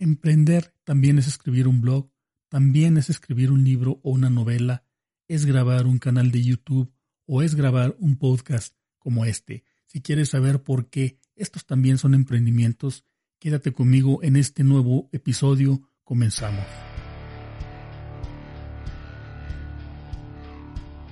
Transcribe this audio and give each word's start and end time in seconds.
Emprender 0.00 0.72
también 0.84 1.18
es 1.18 1.26
escribir 1.26 1.66
un 1.66 1.80
blog, 1.80 2.08
también 2.48 2.98
es 2.98 3.10
escribir 3.10 3.50
un 3.50 3.64
libro 3.64 3.98
o 4.04 4.10
una 4.10 4.30
novela, 4.30 4.84
es 5.26 5.44
grabar 5.44 5.86
un 5.86 5.98
canal 5.98 6.30
de 6.30 6.42
YouTube 6.42 6.92
o 7.26 7.42
es 7.42 7.56
grabar 7.56 7.96
un 7.98 8.16
podcast 8.16 8.76
como 9.00 9.24
este. 9.24 9.64
Si 9.86 10.00
quieres 10.00 10.28
saber 10.28 10.62
por 10.62 10.88
qué 10.88 11.18
estos 11.34 11.66
también 11.66 11.98
son 11.98 12.14
emprendimientos, 12.14 13.04
quédate 13.40 13.72
conmigo 13.72 14.22
en 14.22 14.36
este 14.36 14.62
nuevo 14.62 15.08
episodio. 15.10 15.82
Comenzamos. 16.04 16.64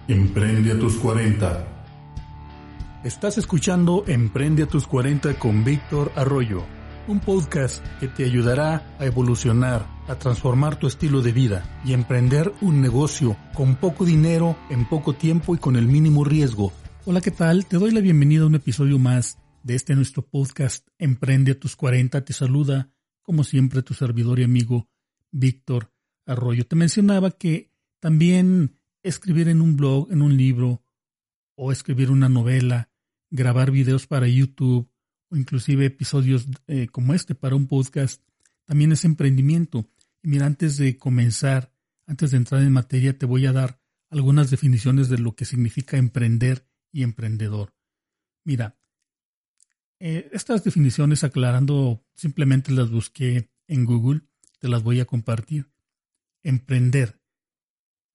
Emprende 0.06 0.70
a 0.70 0.78
tus 0.78 0.94
40. 0.98 1.72
Estás 3.02 3.36
escuchando 3.36 4.04
Emprende 4.06 4.62
a 4.62 4.68
tus 4.68 4.86
40 4.86 5.36
con 5.40 5.64
Víctor 5.64 6.12
Arroyo 6.14 6.75
un 7.08 7.20
podcast 7.20 7.84
que 8.00 8.08
te 8.08 8.24
ayudará 8.24 8.96
a 8.98 9.06
evolucionar, 9.06 9.86
a 10.08 10.18
transformar 10.18 10.78
tu 10.78 10.86
estilo 10.86 11.22
de 11.22 11.32
vida 11.32 11.80
y 11.84 11.92
emprender 11.92 12.52
un 12.60 12.80
negocio 12.80 13.36
con 13.54 13.76
poco 13.76 14.04
dinero, 14.04 14.56
en 14.70 14.88
poco 14.88 15.14
tiempo 15.14 15.54
y 15.54 15.58
con 15.58 15.76
el 15.76 15.86
mínimo 15.86 16.24
riesgo. 16.24 16.72
Hola, 17.04 17.20
¿qué 17.20 17.30
tal? 17.30 17.66
Te 17.66 17.76
doy 17.76 17.92
la 17.92 18.00
bienvenida 18.00 18.42
a 18.42 18.46
un 18.46 18.54
episodio 18.56 18.98
más 18.98 19.38
de 19.62 19.74
este 19.74 19.94
nuestro 19.94 20.22
podcast 20.22 20.86
Emprende 20.98 21.52
a 21.52 21.58
tus 21.60 21.76
40. 21.76 22.24
Te 22.24 22.32
saluda, 22.32 22.90
como 23.22 23.44
siempre, 23.44 23.82
tu 23.82 23.94
servidor 23.94 24.40
y 24.40 24.44
amigo 24.44 24.88
Víctor 25.30 25.92
Arroyo. 26.26 26.66
Te 26.66 26.76
mencionaba 26.76 27.30
que 27.30 27.72
también 28.00 28.78
escribir 29.02 29.48
en 29.48 29.60
un 29.60 29.76
blog, 29.76 30.10
en 30.10 30.22
un 30.22 30.36
libro, 30.36 30.82
o 31.56 31.72
escribir 31.72 32.10
una 32.10 32.28
novela, 32.28 32.90
grabar 33.30 33.70
videos 33.70 34.06
para 34.06 34.28
YouTube, 34.28 34.88
inclusive 35.36 35.86
episodios 35.86 36.48
eh, 36.66 36.88
como 36.88 37.14
este 37.14 37.34
para 37.34 37.56
un 37.56 37.66
podcast, 37.66 38.22
también 38.64 38.92
es 38.92 39.04
emprendimiento. 39.04 39.88
Y 40.22 40.28
mira, 40.28 40.46
antes 40.46 40.76
de 40.76 40.96
comenzar, 40.96 41.72
antes 42.06 42.30
de 42.30 42.38
entrar 42.38 42.62
en 42.62 42.72
materia, 42.72 43.16
te 43.16 43.26
voy 43.26 43.46
a 43.46 43.52
dar 43.52 43.80
algunas 44.10 44.50
definiciones 44.50 45.08
de 45.08 45.18
lo 45.18 45.34
que 45.34 45.44
significa 45.44 45.96
emprender 45.96 46.66
y 46.92 47.02
emprendedor. 47.02 47.74
Mira, 48.44 48.78
eh, 49.98 50.28
estas 50.32 50.62
definiciones 50.62 51.24
aclarando, 51.24 52.04
simplemente 52.14 52.72
las 52.72 52.90
busqué 52.90 53.50
en 53.66 53.84
Google, 53.84 54.22
te 54.58 54.68
las 54.68 54.82
voy 54.82 55.00
a 55.00 55.06
compartir. 55.06 55.70
Emprender. 56.42 57.20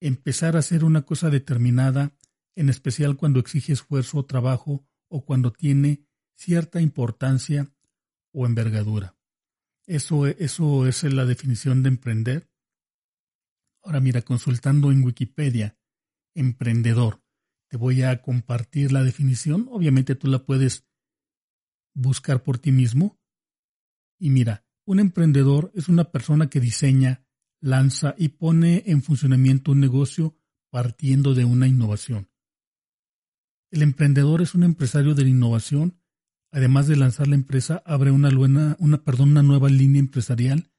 Empezar 0.00 0.56
a 0.56 0.60
hacer 0.60 0.84
una 0.84 1.02
cosa 1.02 1.30
determinada, 1.30 2.16
en 2.54 2.68
especial 2.68 3.16
cuando 3.16 3.40
exige 3.40 3.72
esfuerzo 3.72 4.18
o 4.18 4.26
trabajo 4.26 4.86
o 5.08 5.24
cuando 5.24 5.52
tiene 5.52 6.06
cierta 6.34 6.80
importancia 6.80 7.70
o 8.32 8.46
envergadura. 8.46 9.16
Eso, 9.86 10.26
eso 10.26 10.86
es 10.86 11.02
la 11.04 11.24
definición 11.24 11.82
de 11.82 11.88
emprender. 11.88 12.50
Ahora 13.82 14.00
mira, 14.00 14.22
consultando 14.22 14.92
en 14.92 15.02
Wikipedia, 15.02 15.76
emprendedor, 16.34 17.22
te 17.68 17.76
voy 17.76 18.02
a 18.02 18.22
compartir 18.22 18.92
la 18.92 19.02
definición. 19.02 19.68
Obviamente 19.70 20.14
tú 20.14 20.28
la 20.28 20.44
puedes 20.44 20.86
buscar 21.94 22.42
por 22.42 22.58
ti 22.58 22.72
mismo. 22.72 23.18
Y 24.18 24.30
mira, 24.30 24.64
un 24.84 25.00
emprendedor 25.00 25.72
es 25.74 25.88
una 25.88 26.10
persona 26.10 26.48
que 26.48 26.60
diseña, 26.60 27.24
lanza 27.60 28.14
y 28.18 28.28
pone 28.28 28.82
en 28.86 29.02
funcionamiento 29.02 29.72
un 29.72 29.80
negocio 29.80 30.36
partiendo 30.70 31.34
de 31.34 31.44
una 31.44 31.66
innovación. 31.66 32.28
El 33.70 33.82
emprendedor 33.82 34.42
es 34.42 34.54
un 34.54 34.64
empresario 34.64 35.14
de 35.14 35.22
la 35.22 35.30
innovación 35.30 36.01
Además 36.52 36.86
de 36.86 36.96
lanzar 36.96 37.28
la 37.28 37.34
empresa, 37.34 37.82
abre 37.86 38.10
una, 38.10 38.30
nueva 38.30 39.68
línea 39.70 40.00
empresarial. 40.00 40.70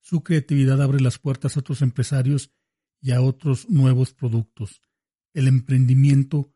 Su 0.00 0.24
creatividad 0.24 0.82
abre 0.82 1.00
las 1.00 1.20
puertas 1.20 1.56
a 1.56 1.60
otros 1.60 1.82
empresarios 1.82 2.52
y 3.00 3.12
a 3.12 3.20
otros 3.20 3.70
nuevos 3.70 4.12
productos. 4.12 4.82
El 5.34 5.46
emprendimiento 5.46 6.52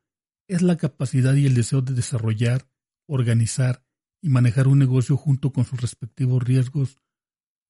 es 0.49 0.63
la 0.63 0.77
capacidad 0.77 1.35
y 1.35 1.47
el 1.47 1.55
deseo 1.55 1.83
de 1.83 1.95
desarrollar, 1.95 2.69
organizar 3.07 3.87
y 4.21 4.29
manejar 4.29 4.67
un 4.67 4.81
negocio 4.81 5.17
junto 5.17 5.53
con 5.53 5.65
sus 5.65 5.81
respectivos 5.81 6.43
riesgos 6.43 6.99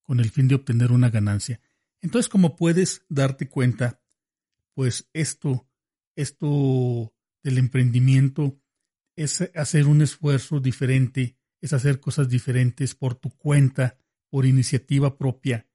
con 0.03 0.21
el 0.21 0.31
fin 0.31 0.49
de 0.49 0.55
obtener 0.55 0.91
una 0.91 1.11
ganancia. 1.11 1.61
Entonces, 2.01 2.31
como 2.31 2.57
puedes 2.57 3.05
darte 3.11 3.49
cuenta, 3.51 4.03
pues 4.75 5.11
esto, 5.13 5.69
esto 6.17 7.15
del 7.43 7.59
emprendimiento 7.59 8.63
es 9.17 9.41
hacer 9.55 9.87
un 9.87 10.03
esfuerzo 10.03 10.61
diferente, 10.61 11.37
es 11.61 11.73
hacer 11.73 12.01
cosas 12.01 12.29
diferentes 12.29 12.95
por 12.95 13.15
tu 13.15 13.31
cuenta, 13.31 13.99
por 14.31 14.47
iniciativa 14.47 15.17
propia. 15.17 15.67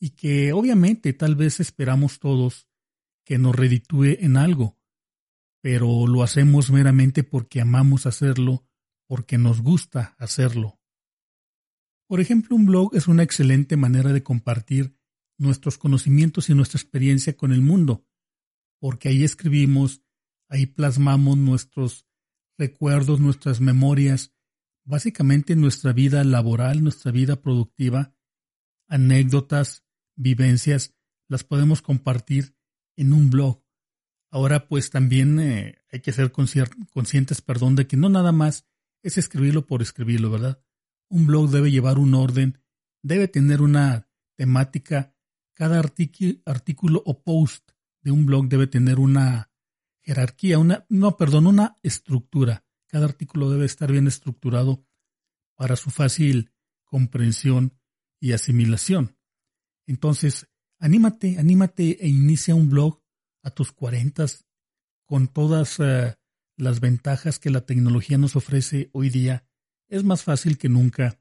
Y 0.00 0.10
que 0.10 0.52
obviamente 0.52 1.12
tal 1.12 1.36
vez 1.36 1.60
esperamos 1.60 2.18
todos 2.18 2.68
que 3.24 3.38
nos 3.38 3.54
reditúe 3.54 4.16
en 4.18 4.36
algo, 4.36 4.78
pero 5.60 6.06
lo 6.06 6.22
hacemos 6.22 6.70
meramente 6.70 7.24
porque 7.24 7.60
amamos 7.60 8.06
hacerlo, 8.06 8.66
porque 9.06 9.38
nos 9.38 9.60
gusta 9.60 10.14
hacerlo. 10.18 10.80
Por 12.06 12.20
ejemplo, 12.20 12.56
un 12.56 12.66
blog 12.66 12.94
es 12.94 13.08
una 13.08 13.22
excelente 13.22 13.76
manera 13.76 14.12
de 14.12 14.22
compartir 14.22 14.96
nuestros 15.38 15.78
conocimientos 15.78 16.48
y 16.48 16.54
nuestra 16.54 16.78
experiencia 16.78 17.36
con 17.36 17.52
el 17.52 17.62
mundo, 17.62 18.06
porque 18.78 19.08
ahí 19.08 19.24
escribimos, 19.24 20.02
ahí 20.48 20.66
plasmamos 20.66 21.38
nuestros 21.38 22.06
recuerdos, 22.58 23.20
nuestras 23.20 23.60
memorias, 23.60 24.34
básicamente 24.84 25.56
nuestra 25.56 25.92
vida 25.92 26.24
laboral, 26.24 26.82
nuestra 26.82 27.10
vida 27.10 27.40
productiva, 27.40 28.14
anécdotas, 28.88 29.84
vivencias, 30.16 30.94
las 31.28 31.44
podemos 31.44 31.82
compartir 31.82 32.56
en 32.96 33.12
un 33.12 33.30
blog. 33.30 33.62
Ahora 34.30 34.68
pues 34.68 34.90
también 34.90 35.38
eh, 35.40 35.78
hay 35.90 36.00
que 36.00 36.12
ser 36.12 36.32
conscientes, 36.32 37.40
perdón, 37.40 37.76
de 37.76 37.86
que 37.86 37.96
no 37.96 38.08
nada 38.08 38.32
más 38.32 38.66
es 39.02 39.18
escribirlo 39.18 39.66
por 39.66 39.82
escribirlo, 39.82 40.30
¿verdad? 40.30 40.62
Un 41.08 41.26
blog 41.26 41.50
debe 41.50 41.70
llevar 41.70 41.98
un 41.98 42.14
orden, 42.14 42.58
debe 43.02 43.28
tener 43.28 43.62
una 43.62 44.08
temática, 44.36 45.14
cada 45.54 45.78
artículo 45.78 47.02
o 47.06 47.22
post 47.22 47.70
de 48.02 48.10
un 48.10 48.26
blog 48.26 48.48
debe 48.48 48.66
tener 48.66 48.98
una 48.98 49.53
jerarquía, 50.04 50.58
una, 50.58 50.86
no, 50.88 51.16
perdón, 51.16 51.46
una 51.46 51.78
estructura. 51.82 52.64
Cada 52.86 53.06
artículo 53.06 53.50
debe 53.50 53.64
estar 53.64 53.90
bien 53.90 54.06
estructurado 54.06 54.86
para 55.56 55.76
su 55.76 55.90
fácil 55.90 56.52
comprensión 56.84 57.78
y 58.20 58.32
asimilación. 58.32 59.16
Entonces, 59.86 60.48
anímate, 60.78 61.38
anímate 61.38 62.04
e 62.04 62.08
inicia 62.08 62.54
un 62.54 62.70
blog 62.70 63.02
a 63.42 63.50
tus 63.50 63.72
cuarentas 63.72 64.44
con 65.06 65.28
todas 65.28 65.80
eh, 65.80 66.14
las 66.56 66.80
ventajas 66.80 67.38
que 67.38 67.50
la 67.50 67.66
tecnología 67.66 68.18
nos 68.18 68.36
ofrece 68.36 68.90
hoy 68.92 69.10
día. 69.10 69.46
Es 69.88 70.04
más 70.04 70.22
fácil 70.22 70.58
que 70.58 70.68
nunca 70.68 71.20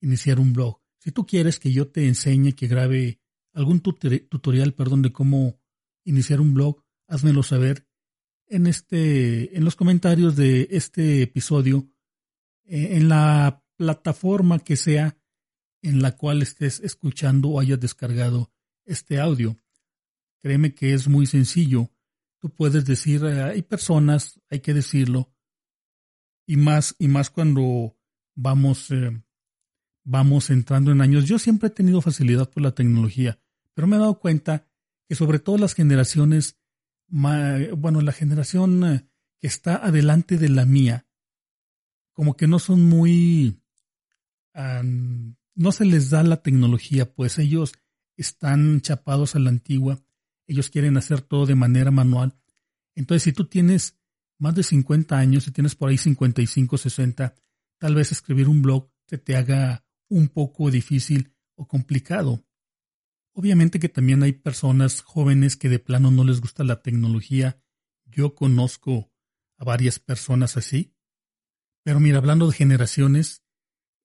iniciar 0.00 0.38
un 0.38 0.52
blog. 0.52 0.80
Si 0.98 1.12
tú 1.12 1.26
quieres 1.26 1.58
que 1.58 1.72
yo 1.72 1.88
te 1.88 2.06
enseñe, 2.06 2.52
que 2.52 2.68
grabe 2.68 3.20
algún 3.52 3.80
tutorial, 3.80 4.74
perdón, 4.74 5.02
de 5.02 5.12
cómo 5.12 5.60
iniciar 6.04 6.40
un 6.40 6.54
blog, 6.54 6.84
házmelo 7.08 7.42
saber 7.42 7.89
en 8.50 8.66
este, 8.66 9.56
en 9.56 9.64
los 9.64 9.76
comentarios 9.76 10.36
de 10.36 10.68
este 10.72 11.22
episodio, 11.22 11.88
eh, 12.64 12.96
en 12.96 13.08
la 13.08 13.64
plataforma 13.76 14.58
que 14.58 14.76
sea 14.76 15.16
en 15.82 16.02
la 16.02 16.16
cual 16.16 16.42
estés 16.42 16.80
escuchando 16.80 17.48
o 17.48 17.60
hayas 17.60 17.80
descargado 17.80 18.52
este 18.84 19.18
audio. 19.20 19.56
Créeme 20.42 20.74
que 20.74 20.92
es 20.92 21.08
muy 21.08 21.26
sencillo. 21.26 21.90
Tú 22.40 22.50
puedes 22.50 22.84
decir, 22.84 23.24
eh, 23.24 23.42
hay 23.42 23.62
personas, 23.62 24.40
hay 24.50 24.60
que 24.60 24.74
decirlo, 24.74 25.32
y 26.46 26.56
más, 26.56 26.96
y 26.98 27.06
más 27.06 27.30
cuando 27.30 27.96
vamos, 28.34 28.90
eh, 28.90 29.22
vamos 30.04 30.50
entrando 30.50 30.90
en 30.90 31.00
años. 31.00 31.26
Yo 31.26 31.38
siempre 31.38 31.68
he 31.68 31.70
tenido 31.70 32.00
facilidad 32.00 32.50
por 32.50 32.64
la 32.64 32.74
tecnología, 32.74 33.38
pero 33.74 33.86
me 33.86 33.96
he 33.96 34.00
dado 34.00 34.18
cuenta 34.18 34.66
que 35.08 35.14
sobre 35.14 35.38
todo 35.38 35.58
las 35.58 35.74
generaciones 35.74 36.59
bueno, 37.10 38.00
la 38.00 38.12
generación 38.12 38.84
eh, 38.84 39.06
que 39.38 39.46
está 39.46 39.76
adelante 39.76 40.38
de 40.38 40.48
la 40.48 40.64
mía, 40.64 41.06
como 42.12 42.36
que 42.36 42.46
no 42.46 42.58
son 42.58 42.84
muy, 42.84 43.62
no 44.54 45.72
se 45.72 45.84
les 45.84 46.10
da 46.10 46.22
la 46.22 46.42
tecnología, 46.42 47.12
pues 47.14 47.38
ellos 47.38 47.72
están 48.16 48.80
chapados 48.82 49.34
a 49.34 49.38
la 49.38 49.48
antigua, 49.48 50.02
ellos 50.46 50.68
quieren 50.68 50.96
hacer 50.96 51.22
todo 51.22 51.46
de 51.46 51.54
manera 51.54 51.90
manual. 51.90 52.36
Entonces, 52.94 53.22
si 53.22 53.32
tú 53.32 53.46
tienes 53.46 53.98
más 54.38 54.54
de 54.54 54.62
50 54.62 55.16
años, 55.16 55.44
si 55.44 55.52
tienes 55.52 55.74
por 55.74 55.88
ahí 55.88 55.98
55, 55.98 56.76
60, 56.76 57.34
tal 57.78 57.94
vez 57.94 58.12
escribir 58.12 58.48
un 58.48 58.62
blog 58.62 58.90
se 59.06 59.18
te 59.18 59.36
haga 59.36 59.84
un 60.08 60.28
poco 60.28 60.70
difícil 60.70 61.32
o 61.56 61.66
complicado. 61.66 62.44
Obviamente 63.40 63.80
que 63.80 63.88
también 63.88 64.22
hay 64.22 64.32
personas 64.32 65.00
jóvenes 65.00 65.56
que 65.56 65.70
de 65.70 65.78
plano 65.78 66.10
no 66.10 66.24
les 66.24 66.42
gusta 66.42 66.62
la 66.62 66.82
tecnología. 66.82 67.58
Yo 68.04 68.34
conozco 68.34 69.10
a 69.56 69.64
varias 69.64 69.98
personas 69.98 70.58
así. 70.58 70.92
Pero 71.82 72.00
mira, 72.00 72.18
hablando 72.18 72.46
de 72.46 72.52
generaciones, 72.52 73.42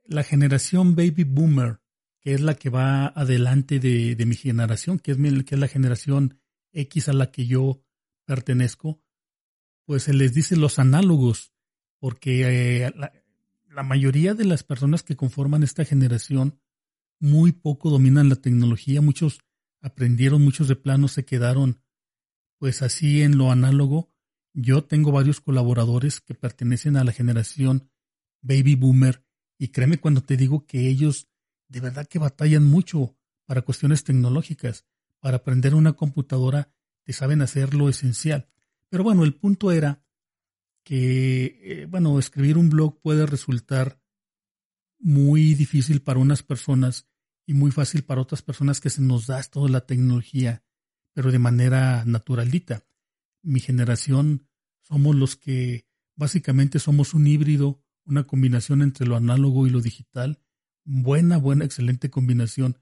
la 0.06 0.24
generación 0.24 0.96
baby 0.96 1.26
boomer, 1.26 1.82
que 2.22 2.34
es 2.34 2.40
la 2.40 2.54
que 2.54 2.70
va 2.70 3.08
adelante 3.08 3.82
de, 3.82 4.16
mi 4.26 4.36
generación, 4.36 5.00
que 5.00 5.12
es, 5.12 5.18
que 5.18 5.56
es 5.56 5.60
la 5.60 5.68
generación 5.68 6.40
X 6.72 7.10
a 7.10 7.14
la 7.14 7.30
que 7.30 7.46
yo 7.46 7.84
pertenezco, 8.24 9.04
pues 9.84 10.04
se 10.04 10.14
les 10.14 10.34
dice 10.34 10.56
los 10.56 10.80
análogos, 10.80 11.52
porque 12.00 12.86
eh, 12.86 12.94
la, 12.96 13.84
mayoría 13.84 14.34
de 14.34 14.46
las 14.46 14.64
personas 14.64 15.04
que 15.04 15.18
conforman 15.18 15.62
esta 15.62 15.84
generación 15.84 16.58
muy 17.20 17.52
poco 17.52 17.90
dominan 17.90 18.30
la 18.30 18.36
tecnología, 18.36 19.02
muchos 19.02 19.40
aprendieron, 19.82 20.44
muchos 20.44 20.68
de 20.68 20.76
plano 20.76 21.08
se 21.08 21.26
quedaron 21.26 21.82
pues 22.58 22.82
así 22.82 23.22
en 23.22 23.38
lo 23.38 23.52
análogo. 23.52 24.12
Yo 24.54 24.84
tengo 24.84 25.12
varios 25.12 25.42
colaboradores 25.42 26.22
que 26.22 26.34
pertenecen 26.34 26.98
a 26.98 27.04
la 27.04 27.12
generación 27.12 27.90
baby 28.42 28.76
boomer 28.76 29.24
y 29.58 29.70
créeme 29.70 30.00
cuando 30.00 30.22
te 30.22 30.38
digo 30.38 30.66
que 30.66 30.88
ellos 30.88 31.28
de 31.68 31.80
verdad 31.80 32.08
que 32.08 32.20
batallan 32.20 32.64
mucho 32.64 33.18
para 33.46 33.62
cuestiones 33.62 34.04
tecnológicas. 34.04 34.86
Para 35.20 35.38
aprender 35.38 35.76
una 35.76 35.94
computadora 35.94 36.72
te 37.04 37.14
saben 37.14 37.42
hacer 37.42 37.74
lo 37.74 37.90
esencial. 37.90 38.50
Pero 38.90 39.04
bueno, 39.04 39.24
el 39.24 39.36
punto 39.36 39.72
era 39.72 40.04
que, 40.84 41.60
eh, 41.64 41.86
bueno, 41.88 42.18
escribir 42.20 42.58
un 42.58 42.70
blog 42.70 43.02
puede 43.02 43.26
resultar 43.26 44.00
muy 45.00 45.54
difícil 45.54 46.02
para 46.02 46.20
unas 46.20 46.44
personas 46.44 47.08
y 47.46 47.54
muy 47.54 47.72
fácil 47.72 48.04
para 48.04 48.22
otras 48.22 48.42
personas 48.42 48.80
que 48.80 48.90
se 48.90 49.02
nos 49.02 49.28
da 49.28 49.42
toda 49.44 49.70
la 49.70 49.86
tecnología, 49.86 50.64
pero 51.14 51.32
de 51.32 51.40
manera 51.40 52.04
naturalita. 52.06 52.84
Mi 53.44 53.60
generación 53.60 54.48
somos 54.82 55.16
los 55.16 55.36
que 55.36 55.86
básicamente 56.16 56.80
somos 56.80 57.14
un 57.14 57.28
híbrido 57.28 57.86
una 58.06 58.24
combinación 58.24 58.82
entre 58.82 59.08
lo 59.08 59.16
análogo 59.16 59.68
y 59.68 59.70
lo 59.70 59.82
digital. 59.82 60.40
Buena, 60.84 61.38
buena, 61.38 61.66
excelente 61.66 62.10
combinación. 62.10 62.78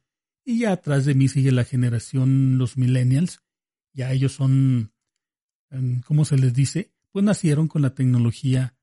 Y 0.46 0.60
ya 0.60 0.74
atrás 0.74 1.06
de 1.06 1.16
mí 1.16 1.30
sigue 1.30 1.52
la 1.52 1.64
generación, 1.64 2.58
los 2.58 2.78
millennials. 2.78 3.42
Ya 3.94 4.12
ellos 4.12 4.34
son, 4.34 4.94
em, 5.70 6.02
¿cómo 6.02 6.26
se 6.26 6.38
les 6.38 6.54
dice? 6.54 6.94
Pues 7.12 7.24
nacieron 7.24 7.68
con 7.68 7.82
la 7.82 7.96
tecnología 7.96 8.76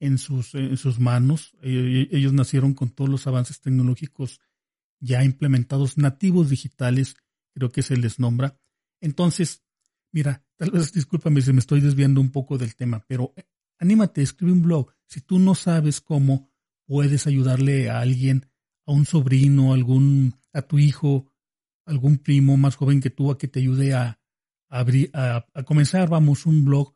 en 0.00 0.18
sus, 0.18 0.54
en 0.54 0.76
sus 0.76 0.98
manos. 0.98 1.52
E, 1.62 2.08
e, 2.10 2.16
ellos 2.16 2.32
nacieron 2.32 2.74
con 2.74 2.90
todos 2.90 3.08
los 3.08 3.26
avances 3.26 3.60
tecnológicos 3.60 4.40
ya 4.98 5.24
implementados, 5.24 5.96
nativos 5.96 6.50
digitales, 6.50 7.14
creo 7.54 7.70
que 7.70 7.82
se 7.82 7.96
les 7.96 8.18
nombra. 8.18 8.58
Entonces, 9.00 9.62
mira, 10.12 10.44
tal 10.56 10.72
vez 10.72 10.92
discúlpame 10.92 11.40
si 11.40 11.52
me 11.52 11.60
estoy 11.60 11.80
desviando 11.80 12.20
un 12.20 12.30
poco 12.30 12.58
del 12.58 12.74
tema, 12.74 13.04
pero 13.06 13.32
Anímate, 13.80 14.20
escribe 14.20 14.52
un 14.52 14.62
blog. 14.62 14.92
Si 15.06 15.22
tú 15.22 15.38
no 15.38 15.54
sabes 15.54 16.02
cómo, 16.02 16.52
puedes 16.86 17.26
ayudarle 17.26 17.88
a 17.88 18.00
alguien, 18.00 18.46
a 18.86 18.92
un 18.92 19.06
sobrino, 19.06 19.72
algún, 19.72 20.34
a 20.52 20.60
tu 20.62 20.78
hijo, 20.78 21.32
algún 21.86 22.18
primo 22.18 22.58
más 22.58 22.76
joven 22.76 23.00
que 23.00 23.08
tú 23.08 23.30
a 23.30 23.38
que 23.38 23.48
te 23.48 23.60
ayude 23.60 23.94
a, 23.94 24.20
abrir, 24.68 25.10
a, 25.14 25.46
comenzar, 25.64 26.10
vamos, 26.10 26.44
un 26.44 26.64
blog. 26.64 26.94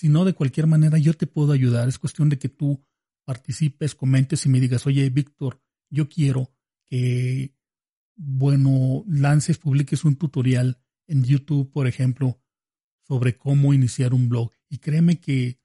Si 0.00 0.08
no, 0.08 0.24
de 0.24 0.32
cualquier 0.32 0.66
manera 0.66 0.96
yo 0.96 1.12
te 1.12 1.26
puedo 1.26 1.52
ayudar. 1.52 1.86
Es 1.86 1.98
cuestión 1.98 2.30
de 2.30 2.38
que 2.38 2.48
tú 2.48 2.82
participes, 3.26 3.94
comentes 3.94 4.46
y 4.46 4.48
me 4.48 4.58
digas, 4.58 4.86
oye, 4.86 5.10
Víctor, 5.10 5.60
yo 5.90 6.08
quiero 6.08 6.54
que, 6.86 7.54
bueno, 8.16 9.04
lances, 9.06 9.58
publiques 9.58 10.06
un 10.06 10.16
tutorial 10.16 10.80
en 11.06 11.22
YouTube, 11.22 11.70
por 11.70 11.86
ejemplo, 11.86 12.40
sobre 13.06 13.36
cómo 13.36 13.74
iniciar 13.74 14.14
un 14.14 14.30
blog. 14.30 14.52
Y 14.70 14.78
créeme 14.78 15.20
que 15.20 15.60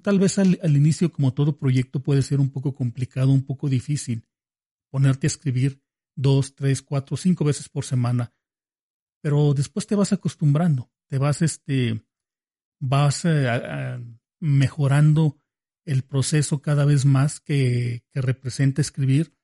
tal 0.00 0.18
vez 0.18 0.38
al, 0.38 0.58
inicio, 0.74 1.12
como 1.12 1.34
todo 1.34 1.58
proyecto, 1.58 2.02
puede 2.02 2.22
ser 2.22 2.40
un 2.40 2.48
poco 2.48 2.74
complicado, 2.74 3.32
un 3.32 3.44
poco 3.44 3.68
difícil 3.68 4.26
ponerte 4.90 5.26
a 5.26 5.28
escribir 5.28 5.82
dos, 6.16 6.54
tres, 6.54 6.80
cuatro, 6.80 7.18
cinco 7.18 7.44
veces 7.44 7.68
por 7.68 7.84
semana, 7.84 8.32
pero 9.20 9.52
después 9.52 9.86
te 9.86 9.94
vas 9.94 10.14
acostumbrando, 10.14 10.90
te 11.06 11.18
vas, 11.18 11.42
este, 11.42 12.02
vas 12.80 13.24
eh, 13.24 14.04
mejorando 14.40 15.38
el 15.84 16.02
proceso 16.02 16.60
cada 16.60 16.84
vez 16.84 17.04
más 17.04 17.40
que, 17.40 18.04
que 18.12 18.20
representa 18.20 18.80
escribir. 18.80 19.34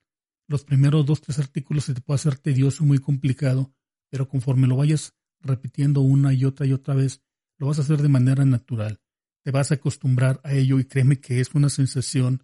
Los 0.49 0.65
primeros 0.65 1.07
dos, 1.07 1.21
tres 1.21 1.39
artículos 1.39 1.85
se 1.85 1.95
te 1.95 2.01
puede 2.01 2.17
hacer 2.17 2.39
tedioso, 2.39 2.85
muy 2.85 2.99
complicado, 2.99 3.73
pero 4.11 4.29
conforme 4.29 4.67
lo 4.67 4.77
vayas 4.77 5.15
repitiendo 5.41 6.01
una 6.01 6.33
y 6.33 6.45
otra 6.45 6.67
y 6.67 6.73
otra 6.73 6.95
vez, 6.95 7.23
lo 7.59 7.69
vas 7.69 7.79
a 7.79 7.83
hacer 7.83 8.03
de 8.03 8.09
manera 8.09 8.45
natural 8.45 9.01
te 9.47 9.53
vas 9.53 9.71
a 9.71 9.77
acostumbrar 9.77 10.41
a 10.43 10.55
ello 10.55 10.81
y 10.81 10.87
créeme 10.87 11.21
que 11.21 11.39
es 11.39 11.55
una 11.55 11.69
sensación 11.69 12.43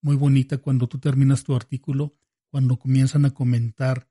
muy 0.00 0.14
bonita 0.14 0.58
cuando 0.58 0.86
tú 0.86 1.00
terminas 1.00 1.42
tu 1.42 1.56
artículo, 1.56 2.14
cuando 2.52 2.78
comienzan 2.78 3.24
a 3.24 3.34
comentar 3.34 4.08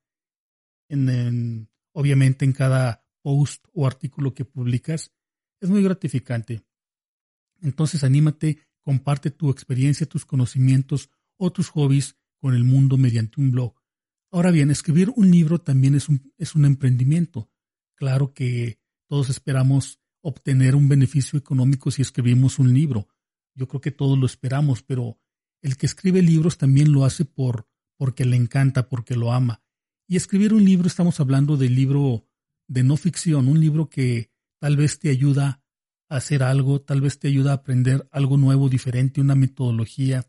en, 0.90 1.70
obviamente 1.94 2.44
en 2.44 2.52
cada 2.52 3.08
post 3.22 3.66
o 3.72 3.88
artículo 3.88 4.34
que 4.34 4.44
publicas, 4.44 5.14
es 5.60 5.70
muy 5.70 5.84
gratificante. 5.84 6.64
Entonces 7.62 8.04
anímate, 8.04 8.60
comparte 8.82 9.32
tu 9.32 9.50
experiencia, 9.50 10.06
tus 10.06 10.26
conocimientos 10.26 11.10
o 11.38 11.52
tus 11.52 11.70
hobbies 11.70 12.18
con 12.40 12.54
el 12.54 12.64
mundo 12.64 12.98
mediante 12.98 13.42
un 13.42 13.52
blog. 13.52 13.74
Ahora 14.32 14.52
bien, 14.52 14.70
escribir 14.70 15.12
un 15.16 15.32
libro 15.32 15.60
también 15.60 15.96
es 15.96 16.10
un, 16.10 16.34
es 16.38 16.56
un 16.56 16.66
emprendimiento. 16.66 17.50
Claro 17.96 18.34
que 18.34 18.80
todos 19.08 19.30
esperamos 19.30 20.00
obtener 20.22 20.76
un 20.76 20.90
beneficio 20.90 21.40
económico 21.40 21.92
si 21.92 22.02
escribimos 22.02 22.60
un 22.60 22.74
libro. 22.74 23.08
Yo 23.54 23.68
creo 23.68 23.82
que 23.82 23.92
todos 23.92 24.18
lo 24.18 24.26
esperamos, 24.26 24.84
pero 24.84 25.20
el 25.62 25.78
que 25.78 25.86
escribe 25.86 26.22
libros 26.22 26.58
también 26.58 26.92
lo 26.92 27.06
hace 27.06 27.26
por 27.26 27.68
porque 27.98 28.26
le 28.26 28.36
encanta, 28.36 28.90
porque 28.90 29.16
lo 29.16 29.32
ama. 29.32 29.64
Y 30.08 30.18
escribir 30.18 30.54
un 30.54 30.66
libro, 30.66 30.88
estamos 30.88 31.20
hablando 31.20 31.58
del 31.58 31.74
libro 31.76 32.28
de 32.68 32.84
no 32.84 32.98
ficción, 32.98 33.48
un 33.48 33.60
libro 33.60 33.90
que 33.90 34.32
tal 34.66 34.78
vez 34.78 34.98
te 34.98 35.10
ayuda 35.10 35.62
a 36.10 36.16
hacer 36.16 36.42
algo, 36.42 36.82
tal 36.82 37.00
vez 37.00 37.20
te 37.20 37.28
ayuda 37.28 37.52
a 37.52 37.56
aprender 37.56 38.08
algo 38.12 38.36
nuevo, 38.36 38.68
diferente, 38.68 39.22
una 39.22 39.36
metodología, 39.36 40.26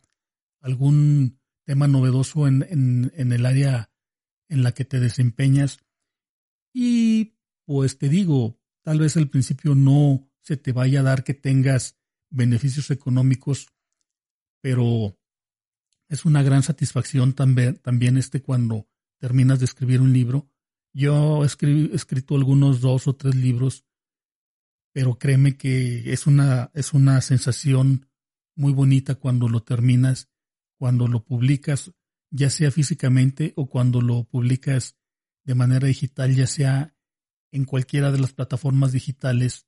algún 0.60 1.40
tema 1.64 1.88
novedoso 1.88 2.46
en, 2.46 2.62
en, 3.14 3.32
el 3.32 3.46
área 3.46 3.90
en 4.50 4.62
la 4.62 4.72
que 4.72 4.84
te 4.84 5.00
desempeñas. 5.00 5.78
Y 6.74 7.38
pues 7.64 7.96
te 7.96 8.10
digo, 8.10 8.60
Tal 8.86 9.00
vez 9.00 9.16
al 9.16 9.28
principio 9.28 9.74
no 9.74 10.30
se 10.42 10.56
te 10.56 10.70
vaya 10.70 11.00
a 11.00 11.02
dar 11.02 11.24
que 11.24 11.34
tengas 11.34 11.98
beneficios 12.30 12.92
económicos, 12.92 13.66
pero 14.60 15.18
es 16.08 16.24
una 16.24 16.44
gran 16.44 16.62
satisfacción 16.62 17.32
también, 17.32 17.78
también 17.78 18.16
este 18.16 18.42
cuando 18.42 18.86
terminas 19.18 19.58
de 19.58 19.64
escribir 19.64 20.00
un 20.00 20.12
libro. 20.12 20.48
Yo 20.92 21.42
he 21.42 21.46
escrito 21.96 22.36
algunos 22.36 22.80
dos 22.80 23.08
o 23.08 23.16
tres 23.16 23.34
libros, 23.34 23.84
pero 24.96 25.18
créeme 25.18 25.58
que 25.58 26.10
es 26.14 26.26
una, 26.26 26.70
es 26.72 26.94
una 26.94 27.20
sensación 27.20 28.08
muy 28.56 28.72
bonita 28.72 29.16
cuando 29.16 29.46
lo 29.46 29.62
terminas, 29.62 30.30
cuando 30.78 31.06
lo 31.06 31.22
publicas, 31.22 31.92
ya 32.30 32.48
sea 32.48 32.70
físicamente 32.70 33.52
o 33.56 33.68
cuando 33.68 34.00
lo 34.00 34.24
publicas 34.24 34.96
de 35.44 35.54
manera 35.54 35.86
digital, 35.86 36.34
ya 36.34 36.46
sea 36.46 36.96
en 37.52 37.66
cualquiera 37.66 38.10
de 38.10 38.20
las 38.20 38.32
plataformas 38.32 38.92
digitales 38.92 39.66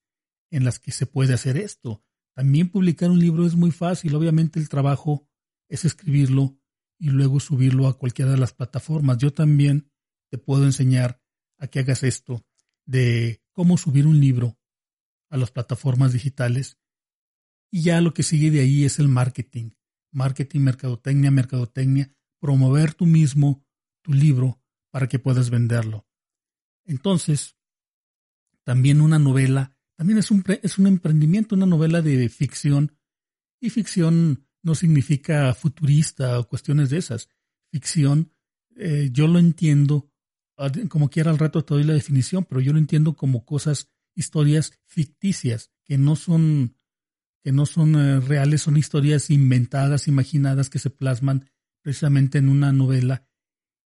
en 0.51 0.65
las 0.65 0.79
que 0.79 0.93
se 0.93 1.05
puede 1.05 1.35
hacer 1.35 1.59
esto. 1.59 2.03
También 2.35 2.71
publicar 2.71 3.11
un 3.11 3.21
libro 3.21 3.45
es 3.45 3.55
muy 3.55 3.71
fácil. 3.71 4.15
Obviamente 4.15 4.59
el 4.59 4.71
trabajo 4.71 5.29
es 5.69 5.85
escribirlo 5.85 6.59
y 6.99 7.11
luego 7.11 7.39
subirlo 7.39 7.87
a 7.87 7.99
cualquiera 7.99 8.31
de 8.31 8.39
las 8.39 8.55
plataformas. 8.55 9.19
Yo 9.19 9.35
también 9.35 9.93
te 10.31 10.39
puedo 10.39 10.65
enseñar 10.65 11.21
a 11.59 11.67
que 11.67 11.81
hagas 11.81 12.03
esto 12.03 12.47
de 12.87 13.43
cómo 13.53 13.77
subir 13.77 14.07
un 14.07 14.21
libro 14.21 14.59
a 15.31 15.37
las 15.37 15.51
plataformas 15.51 16.13
digitales. 16.13 16.79
Y 17.71 17.83
ya 17.83 18.01
lo 18.01 18.15
que 18.15 18.23
sigue 18.23 18.51
de 18.51 18.61
ahí 18.61 18.85
es 18.85 18.99
el 18.99 19.09
marketing. 19.09 19.71
Marketing, 20.11 20.61
mercadotecnia, 20.61 21.31
mercadotecnia, 21.31 22.15
promover 22.41 22.95
tú 22.95 23.07
mismo 23.07 23.65
tu 24.03 24.13
libro 24.13 24.61
para 24.91 25.09
que 25.09 25.19
puedas 25.19 25.51
venderlo. 25.51 26.07
Entonces, 26.85 27.57
también 28.65 29.01
una 29.01 29.19
novela, 29.19 29.77
también 29.97 30.19
es 30.19 30.31
un, 30.31 30.45
es 30.63 30.79
un 30.79 30.87
emprendimiento, 30.87 31.55
una 31.55 31.67
novela 31.67 32.01
de 32.03 32.29
ficción. 32.29 32.97
Y 33.61 33.71
ficción 33.71 34.47
no 34.63 34.75
significa 34.75 35.53
futurista 35.55 36.39
o 36.39 36.49
cuestiones 36.49 36.91
de 36.91 36.99
esas. 36.99 37.29
ficción, 37.71 38.33
eh, 38.77 39.11
yo 39.13 39.27
lo 39.27 39.39
entiendo, 39.39 40.11
como 40.89 41.11
quiera 41.11 41.31
al 41.31 41.39
rato 41.39 41.65
te 41.65 41.75
doy 41.75 41.85
la 41.85 41.95
definición, 41.95 42.45
pero 42.45 42.61
yo 42.61 42.73
lo 42.73 42.79
entiendo 42.79 43.15
como 43.15 43.45
cosas, 43.45 43.91
historias 44.19 44.73
ficticias, 44.85 45.71
que 45.85 45.97
no 45.97 46.17
son, 46.17 46.75
que 47.43 47.53
no 47.53 47.67
son 47.67 47.95
eh, 47.95 48.21
reales, 48.21 48.63
son 48.63 48.77
historias 48.77 49.31
inventadas, 49.31 50.09
imaginadas, 50.09 50.69
que 50.69 50.81
se 50.81 50.91
plasman 50.91 51.49
precisamente 51.83 52.39
en 52.39 52.49
una 52.49 52.73
novela. 52.73 53.25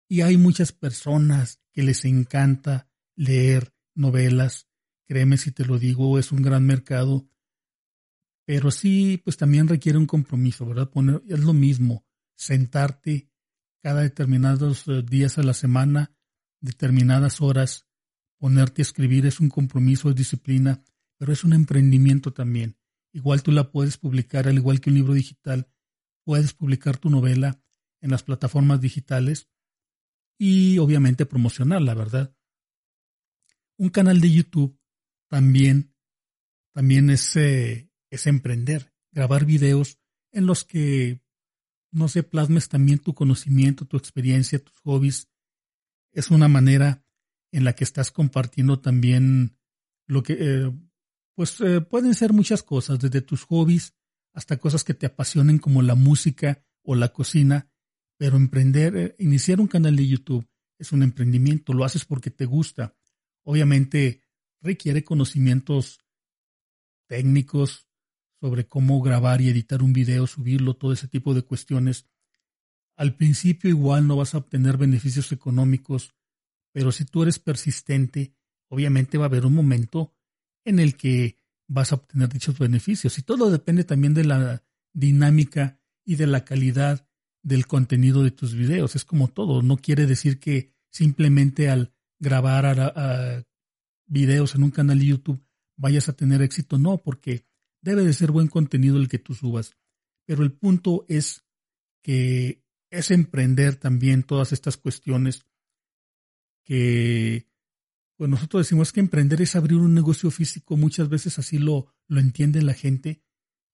Y 0.09 0.23
hay 0.23 0.39
muchas 0.39 0.73
personas 0.73 1.61
que 1.71 1.83
les 1.83 2.07
encanta 2.07 2.89
leer 3.15 3.75
novelas, 3.95 4.69
créeme 5.07 5.37
si 5.37 5.53
te 5.53 5.67
lo 5.67 5.79
digo, 5.79 6.19
es 6.19 6.33
un 6.33 6.41
gran 6.41 6.65
mercado, 6.65 7.29
pero 8.47 8.71
sí, 8.71 9.21
pues 9.23 9.37
también 9.37 9.69
requiere 9.69 9.99
un 9.99 10.07
compromiso, 10.07 10.65
¿verdad? 10.65 10.91
Poner, 10.91 11.23
es 11.29 11.41
lo 11.41 11.53
mismo, 11.53 12.07
sentarte 12.35 13.29
cada 13.83 14.01
determinados 14.01 14.89
eh, 14.89 15.03
días 15.03 15.37
a 15.37 15.43
la 15.43 15.53
semana, 15.53 16.15
determinadas 16.61 17.43
horas, 17.43 17.87
ponerte 18.42 18.82
a 18.82 18.87
escribir 18.87 19.25
es 19.25 19.38
un 19.38 19.49
compromiso, 19.49 20.11
es 20.11 20.16
disciplina, 20.16 20.82
pero 21.16 21.32
es 21.32 21.44
un 21.44 21.52
emprendimiento 21.52 22.32
también. 22.32 22.76
Igual 23.12 23.40
tú 23.44 23.52
la 23.52 23.70
puedes 23.70 23.99
publicar, 23.99 24.49
al 24.49 24.56
igual 24.56 24.80
que 24.80 24.90
un 24.90 24.96
libro 24.96 25.14
digital, 25.14 25.70
puedes 26.25 26.52
publicar 26.52 26.96
tu 26.96 27.08
novela 27.08 27.62
en 28.00 28.11
las 28.11 28.25
plataformas 28.25 28.80
digitales 28.80 29.49
y 30.40 30.78
obviamente 30.78 31.25
promocionarla, 31.25 31.94
¿verdad? 31.94 32.34
Un 33.76 33.90
canal 33.90 34.20
de 34.20 34.32
YouTube 34.32 34.76
también, 35.28 35.94
también 36.72 37.11
es, 37.11 37.37
eh, 37.37 37.92
es 38.11 38.26
emprender, 38.26 38.92
grabar 39.12 39.44
videos 39.44 40.00
en 40.32 40.46
los 40.46 40.64
que, 40.64 41.22
no 41.92 42.08
sé, 42.08 42.25
plasmes 42.25 42.68
también 42.68 42.99
tu 42.99 43.14
conocimiento, 43.14 43.84
tu 43.84 43.96
experiencia, 43.96 44.58
tus 44.58 44.80
hobbies. 44.80 45.28
Es 46.11 46.32
una 46.32 46.49
manera 46.49 47.04
en 47.52 47.64
la 47.64 47.75
que 47.75 47.85
estás 47.85 48.11
compartiendo 48.11 48.80
también 48.80 49.56
lo 50.06 50.23
que, 50.23 50.37
eh, 50.40 50.73
pues 51.35 51.61
eh, 51.61 51.80
pueden 51.80 52.14
ser 52.14 52.32
muchas 52.32 52.62
cosas, 52.62 52.99
desde 52.99 53.23
tus 53.23 53.44
hobbies 53.44 53.94
hasta 54.32 54.56
cosas 54.59 54.82
que 54.82 54.94
te 54.94 55.06
apasionen 55.06 55.59
como 55.59 55.82
la 55.82 55.94
música 55.94 56.64
o 56.82 56.94
la 56.94 57.12
cocina, 57.12 57.71
pero 58.16 58.37
emprender, 58.37 59.14
iniciar 59.18 59.61
un 59.61 59.68
canal 59.68 59.94
de 59.94 60.09
YouTube 60.09 60.49
es 60.78 60.90
un 60.90 61.02
emprendimiento, 61.04 61.73
lo 61.73 61.85
haces 61.85 62.04
porque 62.04 62.30
te 62.30 62.44
gusta. 62.44 62.97
Obviamente 63.44 64.23
requiere 64.61 65.04
conocimientos 65.04 66.00
técnicos, 67.06 67.87
sobre 68.40 68.66
cómo 68.66 69.00
grabar 69.00 69.40
y 69.40 69.49
editar 69.49 69.85
un 69.85 69.92
video, 69.92 70.26
subirlo, 70.26 70.75
todo 70.75 70.92
ese 70.92 71.06
tipo 71.06 71.32
de 71.32 71.42
cuestiones. 71.42 72.09
Al 72.97 73.14
principio 73.16 73.71
igual 73.71 74.09
no 74.09 74.16
vas 74.16 74.35
a 74.35 74.38
obtener 74.38 74.76
beneficios 74.76 75.30
económicos, 75.30 76.16
pero 76.73 76.93
si 76.93 77.05
tú 77.05 77.23
eres 77.23 77.38
persistente, 77.38 78.35
obviamente 78.69 79.19
va 79.19 79.26
a 79.26 79.29
haber 79.29 79.47
un 79.47 79.55
momento 79.55 80.14
en 80.64 80.79
el 80.79 80.97
que 80.97 81.38
vas 81.69 81.93
a 81.93 81.97
obtener 81.97 82.29
dichos 82.29 82.59
beneficios. 82.59 83.19
Y 83.19 83.23
todo 83.23 83.50
depende 83.50 83.85
también 83.85 84.14
de 84.14 84.25
la 84.25 84.62
dinámica 84.93 85.79
y 86.05 86.17
de 86.17 86.26
la 86.26 86.45
calidad 86.45 87.07
del 87.43 87.67
contenido 87.67 88.23
de 88.23 88.31
tus 88.31 88.55
videos. 88.55 88.97
Es 88.97 89.05
como 89.05 89.29
todo, 89.29 89.62
no 89.62 89.76
quiere 89.76 90.07
decir 90.07 90.38
que 90.38 90.73
simplemente 90.91 91.69
al 91.69 91.93
grabar 92.19 92.67
a, 92.67 93.45
videos 94.07 94.55
en 94.55 94.62
un 94.62 94.71
canal 94.71 94.99
de 94.99 95.07
YouTube 95.07 95.43
vayas 95.76 96.09
a 96.09 96.12
tener 96.12 96.43
éxito, 96.43 96.79
no, 96.79 96.99
porque 96.99 97.47
debe 97.81 98.05
de 98.05 98.12
ser 98.12 98.31
buen 98.31 98.49
contenido 98.49 98.99
el 98.99 99.09
que 99.09 99.19
tú 99.19 99.35
subas. 99.35 99.75
Pero 100.26 100.43
el 100.43 100.52
punto 100.52 101.05
es 101.09 101.45
que 102.02 102.62
es 102.91 103.11
emprender 103.11 103.76
también 103.76 104.23
todas 104.23 104.52
estas 104.52 104.76
cuestiones 104.76 105.47
que 106.64 107.49
pues 108.16 108.31
nosotros 108.31 108.66
decimos 108.66 108.92
que 108.92 109.00
emprender 109.00 109.42
es 109.42 109.57
abrir 109.57 109.78
un 109.78 109.95
negocio 109.95 110.31
físico, 110.31 110.76
muchas 110.76 111.09
veces 111.09 111.38
así 111.38 111.59
lo, 111.59 111.95
lo 112.07 112.21
entiende 112.21 112.62
la 112.62 112.75
gente, 112.75 113.23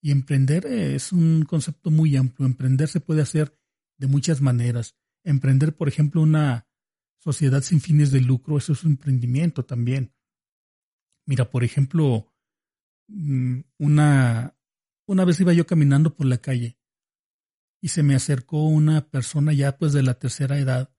y 0.00 0.10
emprender 0.10 0.64
es 0.66 1.12
un 1.12 1.44
concepto 1.44 1.90
muy 1.90 2.16
amplio. 2.16 2.46
Emprender 2.46 2.88
se 2.88 3.00
puede 3.00 3.20
hacer 3.20 3.58
de 3.98 4.06
muchas 4.06 4.40
maneras. 4.40 4.96
Emprender, 5.24 5.74
por 5.74 5.88
ejemplo, 5.88 6.22
una 6.22 6.68
sociedad 7.18 7.62
sin 7.62 7.80
fines 7.80 8.12
de 8.12 8.20
lucro, 8.20 8.58
eso 8.58 8.72
es 8.72 8.84
un 8.84 8.92
emprendimiento 8.92 9.64
también. 9.64 10.14
Mira, 11.26 11.50
por 11.50 11.64
ejemplo, 11.64 12.32
Mm, 13.08 13.60
una, 13.78 14.54
una 15.06 15.24
vez 15.24 15.40
iba 15.40 15.52
yo 15.54 15.66
caminando 15.66 16.14
por 16.14 16.26
la 16.26 16.38
calle 16.38 16.78
y 17.80 17.88
se 17.88 18.02
me 18.02 18.14
acercó 18.14 18.64
una 18.64 19.08
persona 19.08 19.52
ya 19.52 19.78
pues 19.78 19.92
de 19.94 20.02
la 20.02 20.18
tercera 20.18 20.58
edad 20.58 20.94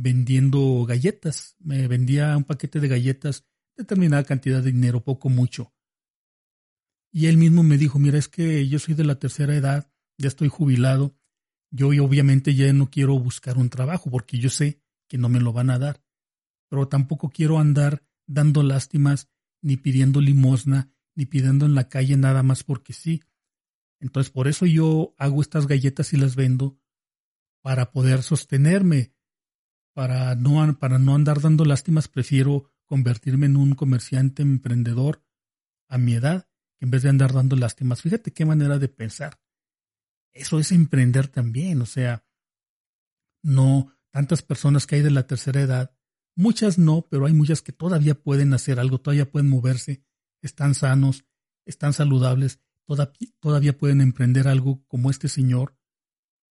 vendiendo 0.00 0.84
galletas. 0.86 1.56
Me 1.58 1.88
vendía 1.88 2.36
un 2.36 2.44
paquete 2.44 2.78
de 2.78 2.86
galletas, 2.86 3.44
determinada 3.76 4.22
cantidad 4.22 4.62
de 4.62 4.70
dinero, 4.70 5.02
poco 5.02 5.28
mucho. 5.28 5.74
Y 7.10 7.26
él 7.26 7.36
mismo 7.36 7.64
me 7.64 7.78
dijo, 7.78 7.98
mira, 7.98 8.16
es 8.16 8.28
que 8.28 8.68
yo 8.68 8.78
soy 8.78 8.94
de 8.94 9.04
la 9.04 9.18
tercera 9.18 9.56
edad, 9.56 9.90
ya 10.16 10.28
estoy 10.28 10.48
jubilado, 10.48 11.16
yo 11.70 11.88
obviamente 11.88 12.54
ya 12.54 12.72
no 12.72 12.90
quiero 12.90 13.18
buscar 13.18 13.58
un 13.58 13.70
trabajo 13.70 14.08
porque 14.10 14.38
yo 14.38 14.50
sé 14.50 14.80
que 15.08 15.18
no 15.18 15.28
me 15.28 15.40
lo 15.40 15.52
van 15.52 15.70
a 15.70 15.78
dar, 15.78 16.00
pero 16.68 16.86
tampoco 16.86 17.30
quiero 17.30 17.58
andar 17.58 18.04
dando 18.26 18.62
lástimas 18.62 19.28
ni 19.62 19.76
pidiendo 19.76 20.20
limosna 20.20 20.92
ni 21.16 21.26
pidiendo 21.26 21.66
en 21.66 21.74
la 21.74 21.88
calle 21.88 22.16
nada 22.16 22.44
más 22.44 22.62
porque 22.62 22.92
sí. 22.92 23.24
Entonces, 23.98 24.30
por 24.30 24.46
eso 24.46 24.64
yo 24.64 25.14
hago 25.18 25.42
estas 25.42 25.66
galletas 25.66 26.12
y 26.12 26.18
las 26.18 26.36
vendo 26.36 26.78
para 27.62 27.90
poder 27.90 28.22
sostenerme, 28.22 29.12
para 29.98 30.36
no, 30.36 30.78
para 30.78 31.00
no 31.00 31.16
andar 31.16 31.40
dando 31.40 31.64
lástimas, 31.64 32.06
prefiero 32.06 32.70
convertirme 32.86 33.46
en 33.46 33.56
un 33.56 33.74
comerciante 33.74 34.42
emprendedor 34.42 35.24
a 35.88 35.98
mi 35.98 36.14
edad, 36.14 36.48
en 36.78 36.92
vez 36.92 37.02
de 37.02 37.08
andar 37.08 37.32
dando 37.32 37.56
lástimas. 37.56 38.00
Fíjate 38.02 38.32
qué 38.32 38.44
manera 38.44 38.78
de 38.78 38.86
pensar. 38.86 39.40
Eso 40.32 40.60
es 40.60 40.70
emprender 40.70 41.26
también, 41.26 41.82
o 41.82 41.86
sea, 41.86 42.24
no 43.42 43.92
tantas 44.12 44.42
personas 44.42 44.86
que 44.86 44.94
hay 44.94 45.02
de 45.02 45.10
la 45.10 45.26
tercera 45.26 45.62
edad, 45.62 45.92
muchas 46.36 46.78
no, 46.78 47.08
pero 47.10 47.26
hay 47.26 47.32
muchas 47.32 47.60
que 47.60 47.72
todavía 47.72 48.14
pueden 48.14 48.54
hacer 48.54 48.78
algo, 48.78 49.00
todavía 49.00 49.28
pueden 49.28 49.50
moverse 49.50 50.04
están 50.42 50.76
sanos, 50.76 51.24
están 51.66 51.92
saludables, 51.92 52.60
todavía 53.40 53.76
pueden 53.76 54.00
emprender 54.00 54.46
algo 54.46 54.84
como 54.86 55.10
este 55.10 55.28
señor. 55.28 55.76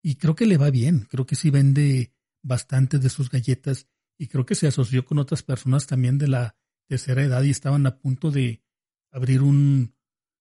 Y 0.04 0.16
creo 0.16 0.36
que 0.36 0.46
le 0.46 0.58
va 0.58 0.72
bien, 0.72 1.08
creo 1.10 1.26
que 1.26 1.38
sí 1.38 1.50
vende 1.52 2.19
bastante 2.42 3.00
de 3.00 3.10
sus 3.10 3.30
galletas 3.30 3.88
y 4.18 4.28
creo 4.28 4.46
que 4.46 4.56
se 4.56 4.68
asoció 4.68 5.06
con 5.06 5.18
otras 5.18 5.44
personas 5.44 5.88
también 5.88 6.18
de 6.18 6.28
la 6.28 6.58
tercera 6.88 7.24
edad 7.24 7.42
y 7.44 7.52
estaban 7.52 7.86
a 7.86 7.98
punto 7.98 8.32
de 8.32 8.62
abrir 9.12 9.42
un... 9.42 9.96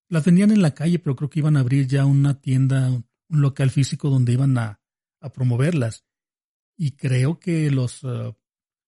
Las 0.09 0.25
vendían 0.25 0.51
en 0.51 0.61
la 0.61 0.73
calle, 0.73 0.99
pero 0.99 1.15
creo 1.15 1.29
que 1.29 1.39
iban 1.39 1.55
a 1.55 1.61
abrir 1.61 1.87
ya 1.87 2.05
una 2.05 2.41
tienda, 2.41 2.89
un 2.89 3.41
local 3.41 3.69
físico 3.69 4.09
donde 4.09 4.33
iban 4.33 4.57
a, 4.57 4.81
a 5.21 5.31
promoverlas. 5.31 6.05
Y 6.75 6.91
creo 6.91 7.39
que 7.39 7.69
los 7.69 8.03
uh, 8.03 8.35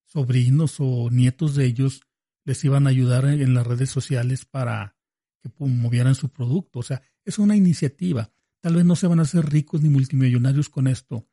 sobrinos 0.06 0.77
o 0.80 1.10
nietos 1.10 1.56
de 1.56 1.65
ellos 1.65 2.01
les 2.44 2.63
iban 2.65 2.88
a 2.88 2.89
ayudar 2.89 3.25
en 3.25 3.53
las 3.53 3.68
redes 3.68 3.91
sociales 3.91 4.46
para 4.46 4.98
que 5.41 5.50
promovieran 5.50 6.15
su 6.15 6.30
producto. 6.30 6.80
O 6.80 6.84
sea, 6.84 7.01
es 7.24 7.39
una 7.39 7.56
iniciativa. 7.56 8.34
Tal 8.62 8.75
vez 8.75 8.86
no 8.86 8.96
se 8.96 9.08
van 9.08 9.20
a 9.20 9.24
hacer 9.24 9.46
ricos 9.50 9.82
ni 9.82 9.89
multimillonarios 9.89 10.70
con 10.70 10.88
esto, 10.88 11.27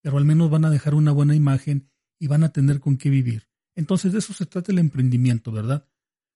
pero 0.00 0.18
al 0.18 0.24
menos 0.24 0.50
van 0.50 0.64
a 0.64 0.70
dejar 0.70 0.94
una 0.94 1.12
buena 1.12 1.34
imagen 1.34 1.90
y 2.18 2.26
van 2.26 2.44
a 2.44 2.52
tener 2.52 2.80
con 2.80 2.96
qué 2.96 3.10
vivir. 3.10 3.48
Entonces 3.74 4.12
de 4.12 4.18
eso 4.18 4.32
se 4.32 4.46
trata 4.46 4.72
el 4.72 4.78
emprendimiento, 4.78 5.52
¿verdad? 5.52 5.88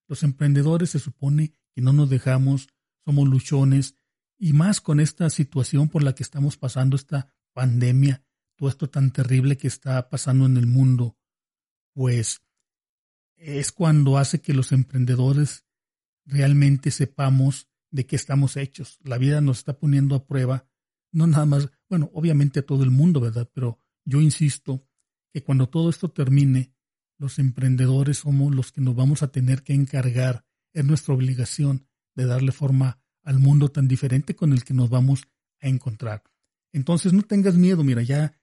Los 0.08 0.22
emprendedores 0.22 0.90
se 0.90 0.98
supone 0.98 1.52
que 1.74 1.82
no 1.82 1.92
nos 1.92 2.08
dejamos, 2.10 2.68
somos 3.04 3.28
luchones, 3.28 3.96
y 4.38 4.52
más 4.52 4.80
con 4.80 5.00
esta 5.00 5.30
situación 5.30 5.88
por 5.88 6.02
la 6.02 6.14
que 6.14 6.22
estamos 6.22 6.56
pasando, 6.56 6.96
esta 6.96 7.34
pandemia, 7.52 8.24
todo 8.56 8.68
esto 8.68 8.90
tan 8.90 9.10
terrible 9.10 9.56
que 9.56 9.68
está 9.68 10.08
pasando 10.08 10.46
en 10.46 10.56
el 10.56 10.66
mundo, 10.66 11.16
pues 11.92 12.42
es 13.36 13.72
cuando 13.72 14.18
hace 14.18 14.40
que 14.40 14.54
los 14.54 14.72
emprendedores 14.72 15.64
realmente 16.24 16.90
sepamos 16.90 17.68
de 17.90 18.06
qué 18.06 18.16
estamos 18.16 18.56
hechos. 18.56 18.98
La 19.02 19.18
vida 19.18 19.40
nos 19.40 19.58
está 19.58 19.78
poniendo 19.78 20.14
a 20.16 20.26
prueba, 20.26 20.68
no 21.12 21.26
nada 21.26 21.46
más, 21.46 21.70
bueno, 21.94 22.10
obviamente 22.12 22.58
a 22.58 22.66
todo 22.66 22.82
el 22.82 22.90
mundo, 22.90 23.20
¿verdad? 23.20 23.48
Pero 23.54 23.78
yo 24.04 24.20
insisto 24.20 24.84
que 25.32 25.44
cuando 25.44 25.68
todo 25.68 25.90
esto 25.90 26.10
termine, 26.10 26.74
los 27.18 27.38
emprendedores 27.38 28.18
somos 28.18 28.52
los 28.52 28.72
que 28.72 28.80
nos 28.80 28.96
vamos 28.96 29.22
a 29.22 29.30
tener 29.30 29.62
que 29.62 29.74
encargar, 29.74 30.44
es 30.72 30.84
nuestra 30.84 31.14
obligación 31.14 31.86
de 32.16 32.26
darle 32.26 32.50
forma 32.50 33.00
al 33.22 33.38
mundo 33.38 33.68
tan 33.68 33.86
diferente 33.86 34.34
con 34.34 34.52
el 34.52 34.64
que 34.64 34.74
nos 34.74 34.90
vamos 34.90 35.22
a 35.60 35.68
encontrar. 35.68 36.24
Entonces 36.72 37.12
no 37.12 37.22
tengas 37.22 37.54
miedo, 37.54 37.84
mira, 37.84 38.02
ya 38.02 38.36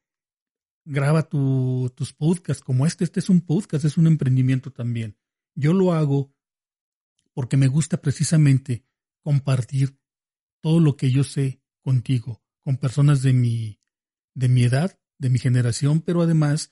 graba 0.86 1.24
tus 1.28 2.14
podcasts 2.18 2.64
como 2.64 2.86
este. 2.86 3.04
Este 3.04 3.20
es 3.20 3.30
un 3.30 3.42
podcast, 3.42 3.84
es 3.84 3.98
un 3.98 4.08
emprendimiento 4.08 4.72
también. 4.72 5.18
Yo 5.56 5.74
lo 5.74 5.92
hago 5.92 6.34
porque 7.34 7.58
me 7.58 7.68
gusta 7.68 8.02
precisamente 8.02 8.86
compartir 9.22 10.00
todo 10.62 10.80
lo 10.80 10.96
que 10.96 11.12
yo 11.12 11.26
sé 11.26 11.62
contigo, 11.82 12.41
con 12.64 12.78
personas 12.78 13.22
de 13.22 13.34
mi, 13.34 13.80
de 14.34 14.50
mi 14.50 14.64
edad, 14.64 15.00
de 15.18 15.30
mi 15.30 15.40
generación, 15.40 16.02
pero 16.02 16.22
además 16.22 16.72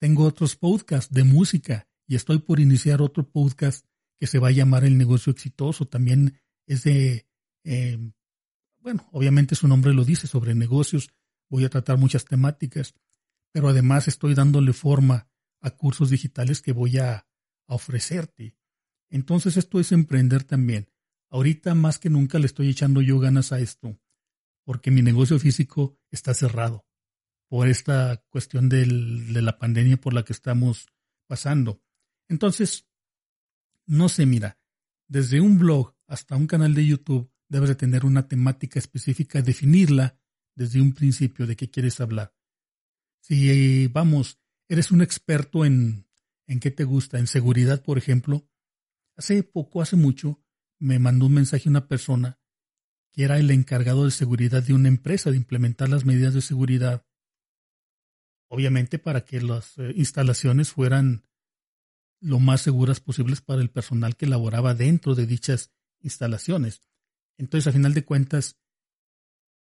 tengo 0.00 0.24
otros 0.24 0.56
podcasts 0.56 1.12
de 1.12 1.24
música 1.24 1.88
y 2.06 2.16
estoy 2.16 2.38
por 2.38 2.60
iniciar 2.60 3.00
otro 3.00 3.30
podcast 3.30 3.86
que 4.18 4.26
se 4.26 4.38
va 4.38 4.48
a 4.48 4.52
llamar 4.52 4.84
El 4.84 4.98
negocio 4.98 5.32
exitoso. 5.32 5.86
También 5.86 6.40
es 6.66 6.84
de, 6.84 7.26
eh, 7.64 7.98
bueno, 8.80 9.08
obviamente 9.12 9.54
su 9.54 9.68
nombre 9.68 9.94
lo 9.94 10.04
dice, 10.04 10.26
sobre 10.26 10.54
negocios. 10.54 11.10
Voy 11.48 11.64
a 11.64 11.70
tratar 11.70 11.98
muchas 11.98 12.24
temáticas, 12.24 12.94
pero 13.52 13.68
además 13.68 14.08
estoy 14.08 14.34
dándole 14.34 14.72
forma 14.72 15.28
a 15.60 15.70
cursos 15.70 16.10
digitales 16.10 16.60
que 16.62 16.72
voy 16.72 16.98
a, 16.98 17.26
a 17.68 17.74
ofrecerte. 17.74 18.56
Entonces 19.08 19.56
esto 19.56 19.78
es 19.78 19.92
emprender 19.92 20.44
también. 20.44 20.90
Ahorita 21.30 21.74
más 21.74 21.98
que 21.98 22.10
nunca 22.10 22.38
le 22.38 22.46
estoy 22.46 22.68
echando 22.68 23.00
yo 23.00 23.18
ganas 23.18 23.52
a 23.52 23.60
esto, 23.60 23.98
porque 24.64 24.90
mi 24.90 25.02
negocio 25.02 25.38
físico 25.38 25.98
está 26.10 26.34
cerrado 26.34 26.86
por 27.48 27.68
esta 27.68 28.24
cuestión 28.30 28.68
de 28.68 28.86
la 28.86 29.58
pandemia 29.58 29.98
por 29.98 30.14
la 30.14 30.24
que 30.24 30.32
estamos 30.32 30.86
pasando. 31.26 31.82
Entonces, 32.28 32.88
no 33.86 34.08
sé, 34.08 34.24
mira, 34.26 34.58
desde 35.08 35.40
un 35.40 35.58
blog 35.58 35.94
hasta 36.06 36.36
un 36.36 36.46
canal 36.46 36.74
de 36.74 36.86
YouTube 36.86 37.30
debes 37.48 37.68
de 37.68 37.74
tener 37.74 38.06
una 38.06 38.28
temática 38.28 38.78
específica, 38.78 39.42
definirla 39.42 40.18
desde 40.54 40.80
un 40.80 40.94
principio 40.94 41.46
de 41.46 41.56
qué 41.56 41.70
quieres 41.70 42.00
hablar. 42.00 42.34
Si, 43.20 43.86
vamos, 43.88 44.40
eres 44.68 44.90
un 44.90 45.02
experto 45.02 45.64
en, 45.66 46.06
en 46.46 46.60
qué 46.60 46.70
te 46.70 46.84
gusta, 46.84 47.18
en 47.18 47.26
seguridad, 47.26 47.82
por 47.82 47.98
ejemplo, 47.98 48.48
hace 49.16 49.42
poco, 49.42 49.82
hace 49.82 49.96
mucho, 49.96 50.42
me 50.78 50.98
mandó 50.98 51.26
un 51.26 51.34
mensaje 51.34 51.68
una 51.68 51.86
persona 51.86 52.40
que 53.12 53.24
era 53.24 53.38
el 53.38 53.50
encargado 53.50 54.06
de 54.06 54.10
seguridad 54.10 54.62
de 54.62 54.72
una 54.72 54.88
empresa, 54.88 55.30
de 55.30 55.36
implementar 55.36 55.88
las 55.88 56.04
medidas 56.04 56.34
de 56.34 56.40
seguridad, 56.40 57.06
obviamente 58.48 58.98
para 58.98 59.24
que 59.24 59.40
las 59.40 59.78
eh, 59.78 59.92
instalaciones 59.94 60.72
fueran 60.72 61.24
lo 62.20 62.38
más 62.38 62.62
seguras 62.62 63.00
posibles 63.00 63.40
para 63.40 63.60
el 63.60 63.70
personal 63.70 64.16
que 64.16 64.26
laboraba 64.26 64.74
dentro 64.74 65.14
de 65.14 65.26
dichas 65.26 65.72
instalaciones. 66.00 66.80
Entonces, 67.36 67.66
a 67.66 67.72
final 67.72 67.94
de 67.94 68.04
cuentas, 68.04 68.58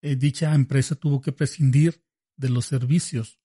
eh, 0.02 0.16
dicha 0.16 0.54
empresa 0.54 0.94
tuvo 0.94 1.20
que 1.20 1.32
prescindir 1.32 2.04
de 2.36 2.48
los 2.48 2.66
servicios 2.66 3.40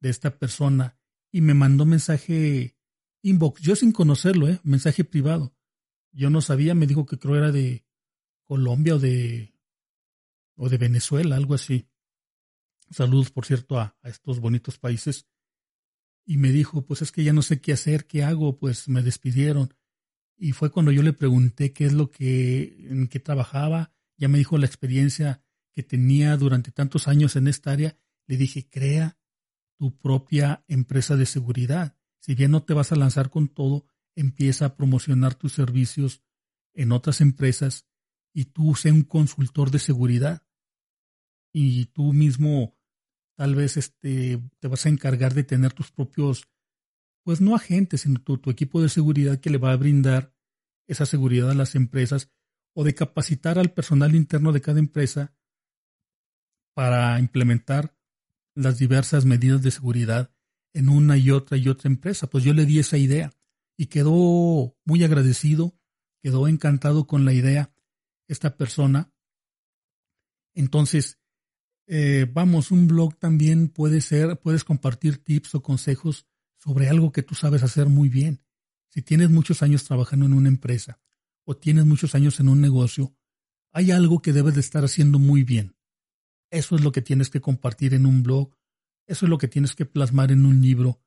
de 0.00 0.10
esta 0.10 0.38
persona 0.38 0.98
y 1.32 1.40
me 1.40 1.54
mandó 1.54 1.84
mensaje 1.84 2.76
inbox, 3.22 3.60
yo 3.60 3.76
sin 3.76 3.92
conocerlo, 3.92 4.48
¿eh? 4.48 4.60
mensaje 4.62 5.04
privado. 5.04 5.54
Yo 6.12 6.30
no 6.30 6.40
sabía, 6.40 6.74
me 6.74 6.86
dijo 6.86 7.04
que 7.04 7.18
creo 7.18 7.36
era 7.36 7.52
de 7.52 7.87
Colombia 8.48 8.94
o 8.94 8.98
de, 8.98 9.52
o 10.56 10.70
de 10.70 10.78
Venezuela, 10.78 11.36
algo 11.36 11.54
así. 11.54 11.86
Saludos, 12.90 13.30
por 13.30 13.44
cierto, 13.44 13.78
a, 13.78 13.94
estos 14.04 14.40
bonitos 14.40 14.78
países. 14.78 15.26
Y 16.24 16.38
me 16.38 16.50
dijo, 16.50 16.86
pues 16.86 17.02
es 17.02 17.12
que 17.12 17.22
ya 17.22 17.34
no 17.34 17.42
sé 17.42 17.60
qué 17.60 17.74
hacer, 17.74 18.06
qué 18.06 18.24
hago, 18.24 18.58
pues 18.58 18.88
me 18.88 19.02
despidieron. 19.02 19.74
Y 20.38 20.52
fue 20.52 20.70
cuando 20.70 20.92
yo 20.92 21.02
le 21.02 21.12
pregunté 21.12 21.74
qué 21.74 21.84
es 21.84 21.92
lo 21.92 22.10
que, 22.10 22.86
en 22.88 23.08
qué 23.08 23.20
trabajaba. 23.20 23.92
Ya 24.16 24.28
me 24.28 24.38
dijo 24.38 24.56
la 24.56 24.66
experiencia 24.66 25.42
que 25.74 25.82
tenía 25.82 26.36
durante 26.38 26.72
tantos 26.72 27.06
años 27.06 27.36
en 27.36 27.48
esta 27.48 27.72
área. 27.72 27.98
Le 28.26 28.38
dije, 28.38 28.66
crea 28.70 29.18
tu 29.76 29.98
propia 29.98 30.64
empresa 30.68 31.16
de 31.16 31.26
seguridad. 31.26 31.96
Si 32.18 32.34
bien 32.34 32.50
no 32.50 32.62
te 32.62 32.72
vas 32.72 32.92
a 32.92 32.96
lanzar 32.96 33.28
con 33.28 33.48
todo, 33.48 33.84
empieza 34.14 34.66
a 34.66 34.76
promocionar 34.76 35.34
tus 35.34 35.52
servicios 35.52 36.22
en 36.72 36.92
otras 36.92 37.20
empresas 37.20 37.88
y 38.32 38.46
tú 38.46 38.74
sé 38.74 38.92
un 38.92 39.02
consultor 39.02 39.70
de 39.70 39.78
seguridad 39.78 40.42
y 41.52 41.86
tú 41.86 42.12
mismo 42.12 42.76
tal 43.36 43.54
vez 43.54 43.76
este, 43.76 44.42
te 44.58 44.68
vas 44.68 44.84
a 44.86 44.88
encargar 44.88 45.34
de 45.34 45.44
tener 45.44 45.72
tus 45.72 45.92
propios, 45.92 46.48
pues 47.22 47.40
no 47.40 47.54
agentes, 47.54 48.02
sino 48.02 48.20
tu, 48.20 48.38
tu 48.38 48.50
equipo 48.50 48.82
de 48.82 48.88
seguridad 48.88 49.38
que 49.38 49.50
le 49.50 49.58
va 49.58 49.72
a 49.72 49.76
brindar 49.76 50.34
esa 50.86 51.06
seguridad 51.06 51.50
a 51.50 51.54
las 51.54 51.74
empresas 51.74 52.30
o 52.74 52.84
de 52.84 52.94
capacitar 52.94 53.58
al 53.58 53.72
personal 53.72 54.14
interno 54.14 54.52
de 54.52 54.60
cada 54.60 54.78
empresa 54.78 55.34
para 56.74 57.18
implementar 57.18 57.96
las 58.54 58.78
diversas 58.78 59.24
medidas 59.24 59.62
de 59.62 59.70
seguridad 59.70 60.32
en 60.72 60.88
una 60.88 61.16
y 61.16 61.30
otra 61.30 61.56
y 61.56 61.68
otra 61.68 61.88
empresa. 61.88 62.28
Pues 62.28 62.44
yo 62.44 62.54
le 62.54 62.66
di 62.66 62.78
esa 62.78 62.98
idea 62.98 63.32
y 63.76 63.86
quedó 63.86 64.76
muy 64.84 65.04
agradecido, 65.04 65.78
quedó 66.22 66.48
encantado 66.48 67.06
con 67.06 67.24
la 67.24 67.32
idea 67.32 67.72
esta 68.28 68.56
persona. 68.56 69.12
Entonces, 70.54 71.18
eh, 71.86 72.26
vamos, 72.30 72.70
un 72.70 72.86
blog 72.86 73.18
también 73.18 73.68
puede 73.68 74.00
ser, 74.00 74.38
puedes 74.38 74.62
compartir 74.62 75.24
tips 75.24 75.54
o 75.54 75.62
consejos 75.62 76.26
sobre 76.58 76.88
algo 76.88 77.12
que 77.12 77.22
tú 77.22 77.34
sabes 77.34 77.62
hacer 77.62 77.88
muy 77.88 78.08
bien. 78.08 78.44
Si 78.88 79.02
tienes 79.02 79.30
muchos 79.30 79.62
años 79.62 79.84
trabajando 79.84 80.26
en 80.26 80.34
una 80.34 80.48
empresa 80.48 81.00
o 81.44 81.56
tienes 81.56 81.86
muchos 81.86 82.14
años 82.14 82.40
en 82.40 82.48
un 82.48 82.60
negocio, 82.60 83.16
hay 83.72 83.90
algo 83.90 84.20
que 84.20 84.32
debes 84.32 84.54
de 84.54 84.60
estar 84.60 84.84
haciendo 84.84 85.18
muy 85.18 85.44
bien. 85.44 85.76
Eso 86.50 86.76
es 86.76 86.82
lo 86.82 86.92
que 86.92 87.02
tienes 87.02 87.30
que 87.30 87.40
compartir 87.40 87.94
en 87.94 88.06
un 88.06 88.22
blog, 88.22 88.54
eso 89.06 89.26
es 89.26 89.30
lo 89.30 89.38
que 89.38 89.48
tienes 89.48 89.74
que 89.74 89.86
plasmar 89.86 90.32
en 90.32 90.46
un 90.46 90.60
libro, 90.60 91.02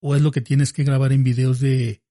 o 0.00 0.16
es 0.16 0.22
lo 0.22 0.30
que 0.30 0.40
tienes 0.40 0.72
que 0.72 0.84
grabar 0.84 1.12
en 1.12 1.24
videos 1.24 1.60
de, 1.60 2.02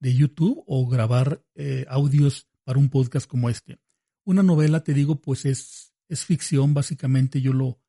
de 0.00 0.14
YouTube 0.14 0.62
o 0.66 0.86
grabar 0.88 1.44
eh, 1.54 1.84
audios 1.88 2.47
para 2.68 2.80
un 2.80 2.90
podcast 2.90 3.26
como 3.26 3.48
este. 3.48 3.80
Una 4.26 4.42
novela, 4.42 4.84
te 4.84 4.92
digo, 4.92 5.22
pues 5.22 5.46
es, 5.46 5.94
es 6.06 6.26
ficción, 6.26 6.74
básicamente 6.74 7.40
yo 7.40 7.54
lo 7.54 7.80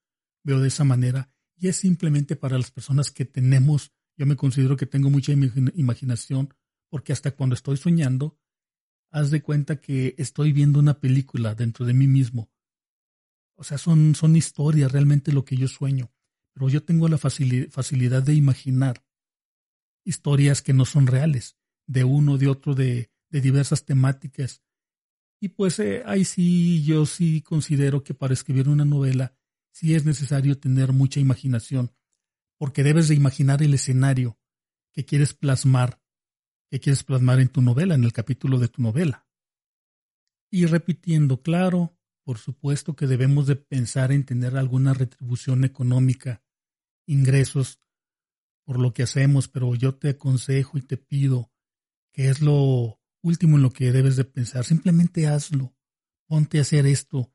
veo 0.42 0.62
de 0.62 0.70
esa 0.70 0.86
manera 0.86 1.34
y 1.58 1.68
es 1.68 1.76
simplemente 1.76 2.38
para 2.38 2.58
las 2.58 2.72
personas 2.72 3.12
que 3.12 3.26
tenemos, 3.26 3.92
yo 4.16 4.26
me 4.26 4.38
considero 4.38 4.78
que 4.78 4.86
tengo 4.86 5.10
mucha 5.10 5.34
imaginación 5.34 6.54
porque 6.88 7.12
hasta 7.12 7.32
cuando 7.32 7.56
estoy 7.56 7.76
soñando, 7.76 8.40
haz 9.12 9.32
de 9.32 9.42
cuenta 9.42 9.82
que 9.82 10.16
estoy 10.18 10.54
viendo 10.54 10.80
una 10.80 11.02
película 11.02 11.56
dentro 11.56 11.86
de 11.86 11.94
mí 11.94 12.08
mismo. 12.08 12.50
O 13.56 13.66
sea, 13.66 13.78
son, 13.78 14.16
historias 14.38 14.94
realmente 14.94 15.34
lo 15.34 15.44
que 15.44 15.58
yo 15.58 15.68
sueño, 15.68 16.10
pero 16.54 16.70
yo 16.70 16.86
tengo 16.86 17.10
la 17.10 17.18
facilidad 17.18 18.24
de 18.24 18.34
imaginar 18.34 19.04
historias 20.06 20.62
que 20.62 20.72
no 20.72 20.86
son 20.86 21.06
reales, 21.06 21.58
de 21.86 22.06
uno, 22.06 22.38
de 22.38 22.48
otro, 22.48 22.76
de 22.76 23.10
diversas 23.30 23.84
temáticas. 23.84 24.64
Y 25.40 25.50
pues 25.50 25.80
eh, 25.80 26.04
ahí 26.06 26.26
sí, 26.26 26.84
yo 26.84 27.06
sí 27.06 27.42
considero 27.42 28.04
que 28.04 28.14
para 28.14 28.34
escribir 28.34 28.68
una 28.68 28.86
novela 28.86 29.36
sí 29.72 29.96
es 29.96 30.06
necesario 30.06 30.60
tener 30.60 30.92
mucha 30.92 31.20
imaginación, 31.20 31.94
porque 32.58 32.84
debes 32.84 33.08
de 33.08 33.16
imaginar 33.16 33.64
el 33.64 33.74
escenario 33.74 34.38
que 34.92 35.06
quieres 35.06 35.34
plasmar, 35.34 36.02
que 36.70 36.80
quieres 36.80 37.04
plasmar 37.04 37.40
en 37.40 37.48
tu 37.48 37.62
novela, 37.62 37.96
en 37.96 38.04
el 38.04 38.12
capítulo 38.12 38.60
de 38.60 38.68
tu 38.68 38.82
novela. 38.82 39.28
Y 40.52 40.66
repitiendo, 40.66 41.42
claro, 41.42 41.98
por 42.26 42.38
supuesto 42.38 42.96
que 42.96 43.08
debemos 43.08 43.48
de 43.48 43.56
pensar 43.56 44.12
en 44.12 44.26
tener 44.26 44.58
alguna 44.58 44.94
retribución 44.94 45.64
económica, 45.64 46.44
ingresos 47.06 47.80
por 48.66 48.78
lo 48.78 48.94
que 48.94 49.04
hacemos, 49.04 49.48
pero 49.48 49.74
yo 49.74 49.96
te 49.96 50.10
aconsejo 50.10 50.78
y 50.78 50.82
te 50.82 50.98
pido 50.98 51.52
que 52.12 52.30
es 52.30 52.42
lo 52.42 52.99
último 53.22 53.58
en 53.58 53.64
lo 53.64 53.72
que 53.72 53.92
debes 53.92 54.16
de 54.16 54.26
pensar. 54.26 54.66
Simplemente 54.66 55.28
hazlo. 55.28 55.76
Ponte 56.28 56.60
a 56.60 56.62
hacer 56.62 56.86
esto, 56.86 57.34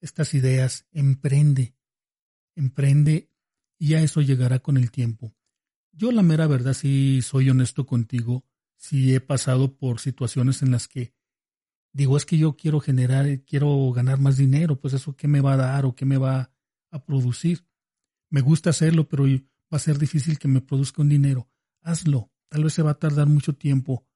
estas 0.00 0.34
ideas, 0.34 0.86
emprende, 0.92 1.74
emprende 2.54 3.30
y 3.78 3.88
ya 3.88 4.00
eso 4.00 4.20
llegará 4.20 4.58
con 4.58 4.76
el 4.76 4.90
tiempo. 4.90 5.34
Yo 5.92 6.12
la 6.12 6.22
mera 6.22 6.46
verdad 6.46 6.74
si 6.74 7.22
soy 7.22 7.48
honesto 7.48 7.86
contigo, 7.86 8.44
si 8.76 9.14
he 9.14 9.20
pasado 9.20 9.76
por 9.76 9.98
situaciones 9.98 10.62
en 10.62 10.70
las 10.70 10.88
que 10.88 11.14
digo 11.92 12.16
es 12.16 12.26
que 12.26 12.38
yo 12.38 12.56
quiero 12.56 12.80
generar, 12.80 13.26
quiero 13.44 13.90
ganar 13.92 14.20
más 14.20 14.36
dinero, 14.36 14.78
pues 14.78 14.94
eso 14.94 15.16
qué 15.16 15.26
me 15.26 15.40
va 15.40 15.54
a 15.54 15.56
dar 15.56 15.86
o 15.86 15.94
qué 15.94 16.04
me 16.04 16.18
va 16.18 16.52
a 16.90 17.04
producir. 17.04 17.66
Me 18.30 18.40
gusta 18.40 18.70
hacerlo, 18.70 19.08
pero 19.08 19.24
va 19.24 19.76
a 19.76 19.78
ser 19.78 19.98
difícil 19.98 20.38
que 20.38 20.48
me 20.48 20.60
produzca 20.60 21.02
un 21.02 21.08
dinero. 21.08 21.48
Hazlo. 21.82 22.30
Tal 22.48 22.64
vez 22.64 22.72
se 22.72 22.82
va 22.82 22.92
a 22.92 22.98
tardar 22.98 23.26
mucho 23.26 23.54
tiempo, 23.54 24.06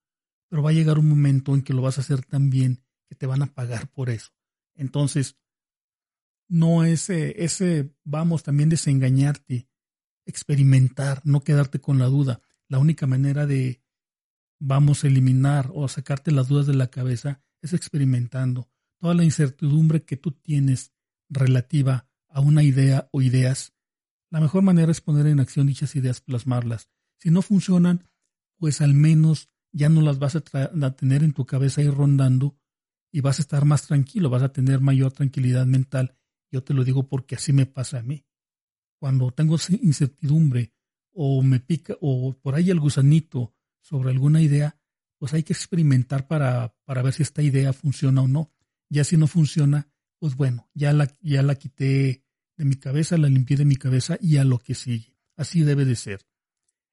pero 0.52 0.62
va 0.62 0.68
a 0.68 0.74
llegar 0.74 0.98
un 0.98 1.08
momento 1.08 1.54
en 1.54 1.62
que 1.62 1.72
lo 1.72 1.80
vas 1.80 1.96
a 1.96 2.02
hacer 2.02 2.26
tan 2.26 2.50
bien 2.50 2.84
que 3.08 3.14
te 3.14 3.24
van 3.24 3.40
a 3.40 3.54
pagar 3.54 3.88
por 3.88 4.10
eso. 4.10 4.32
Entonces, 4.74 5.38
no 6.46 6.84
ese, 6.84 7.42
ese, 7.42 7.96
vamos 8.04 8.42
también 8.42 8.68
desengañarte, 8.68 9.66
experimentar, 10.26 11.22
no 11.24 11.40
quedarte 11.40 11.80
con 11.80 11.98
la 11.98 12.04
duda. 12.04 12.42
La 12.68 12.78
única 12.78 13.06
manera 13.06 13.46
de, 13.46 13.82
vamos 14.60 15.04
eliminar 15.04 15.70
o 15.72 15.88
sacarte 15.88 16.32
las 16.32 16.48
dudas 16.48 16.66
de 16.66 16.74
la 16.74 16.88
cabeza 16.88 17.42
es 17.62 17.72
experimentando. 17.72 18.68
Toda 18.98 19.14
la 19.14 19.24
incertidumbre 19.24 20.04
que 20.04 20.18
tú 20.18 20.32
tienes 20.32 20.92
relativa 21.30 22.10
a 22.28 22.40
una 22.40 22.62
idea 22.62 23.08
o 23.10 23.22
ideas 23.22 23.72
la 24.32 24.40
mejor 24.40 24.62
manera 24.62 24.90
es 24.90 25.02
poner 25.02 25.26
en 25.26 25.40
acción 25.40 25.66
dichas 25.66 25.94
ideas, 25.94 26.22
plasmarlas. 26.22 26.88
Si 27.18 27.30
no 27.30 27.42
funcionan, 27.42 28.08
pues 28.56 28.80
al 28.80 28.94
menos 28.94 29.51
ya 29.72 29.88
no 29.88 30.02
las 30.02 30.18
vas 30.18 30.36
a, 30.36 30.40
tener 30.40 31.24
en 31.24 31.32
tu 31.32 31.46
cabeza 31.46 31.80
ahí 31.80 31.88
rondando 31.88 32.56
y 33.10 33.20
vas 33.20 33.38
a 33.38 33.42
estar 33.42 33.64
más 33.64 33.86
tranquilo, 33.86 34.30
vas 34.30 34.42
a 34.42 34.52
tener 34.52 34.80
mayor 34.80 35.12
tranquilidad 35.12 35.66
mental. 35.66 36.16
Yo 36.50 36.62
te 36.62 36.74
lo 36.74 36.84
digo 36.84 37.08
porque 37.08 37.34
así 37.34 37.52
me 37.52 37.66
pasa 37.66 37.98
a 37.98 38.02
mí. 38.02 38.24
cuando 38.98 39.32
tengo 39.32 39.56
incertidumbre 39.80 40.72
o 41.12 41.42
me 41.42 41.58
pica 41.58 41.96
o 42.00 42.38
por 42.40 42.54
ahí 42.54 42.70
el 42.70 42.78
gusanito 42.78 43.54
sobre 43.80 44.10
alguna 44.10 44.40
idea, 44.40 44.78
pues 45.18 45.34
hay 45.34 45.42
que 45.42 45.52
experimentar 45.52 46.28
para, 46.28 46.76
para 46.84 47.02
ver 47.02 47.12
si 47.12 47.22
esta 47.22 47.42
idea 47.42 47.72
funciona 47.72 48.22
o 48.22 48.28
no. 48.28 48.52
Ya 48.88 49.04
si 49.04 49.16
no 49.16 49.26
funciona, 49.26 49.88
pues 50.18 50.36
bueno, 50.36 50.68
ya 50.74 50.92
la, 50.92 51.08
ya 51.20 51.42
la 51.42 51.56
quité 51.56 52.24
de 52.56 52.64
mi 52.64 52.76
cabeza, 52.76 53.18
la 53.18 53.28
limpié 53.28 53.56
de 53.56 53.64
mi 53.64 53.76
cabeza 53.76 54.18
y 54.20 54.36
a 54.36 54.44
lo 54.44 54.58
que 54.58 54.74
sigue. 54.74 55.16
Así 55.36 55.62
debe 55.62 55.84
de 55.84 55.96
ser. 55.96 56.26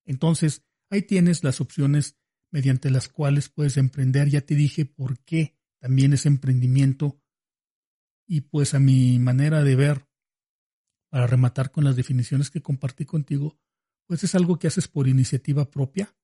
Entonces, 0.06 0.63
ahí 0.89 1.04
tienes 1.04 1.44
las 1.44 1.62
opciones 1.62 2.18
mediante 2.51 2.89
las 2.89 3.07
cuales 3.07 3.49
puedes 3.49 3.77
emprender. 3.77 4.29
Ya 4.29 4.41
te 4.41 4.55
dije 4.55 4.85
por 4.85 5.19
qué 5.19 5.57
también 5.79 6.13
es 6.13 6.25
emprendimiento. 6.25 7.21
Y 8.27 8.41
pues 8.41 8.73
a 8.73 8.79
mi 8.79 9.17
manera 9.19 9.63
de 9.63 9.75
ver, 9.75 10.07
para 11.09 11.27
rematar 11.27 11.71
con 11.71 11.83
las 11.83 11.95
definiciones 11.95 12.49
que 12.49 12.62
compartí 12.62 13.05
contigo, 13.05 13.59
pues 14.05 14.23
es 14.23 14.35
algo 14.35 14.59
que 14.59 14.67
haces 14.67 14.88
por 14.88 15.07
iniciativa 15.07 15.69
propia. 15.69 16.15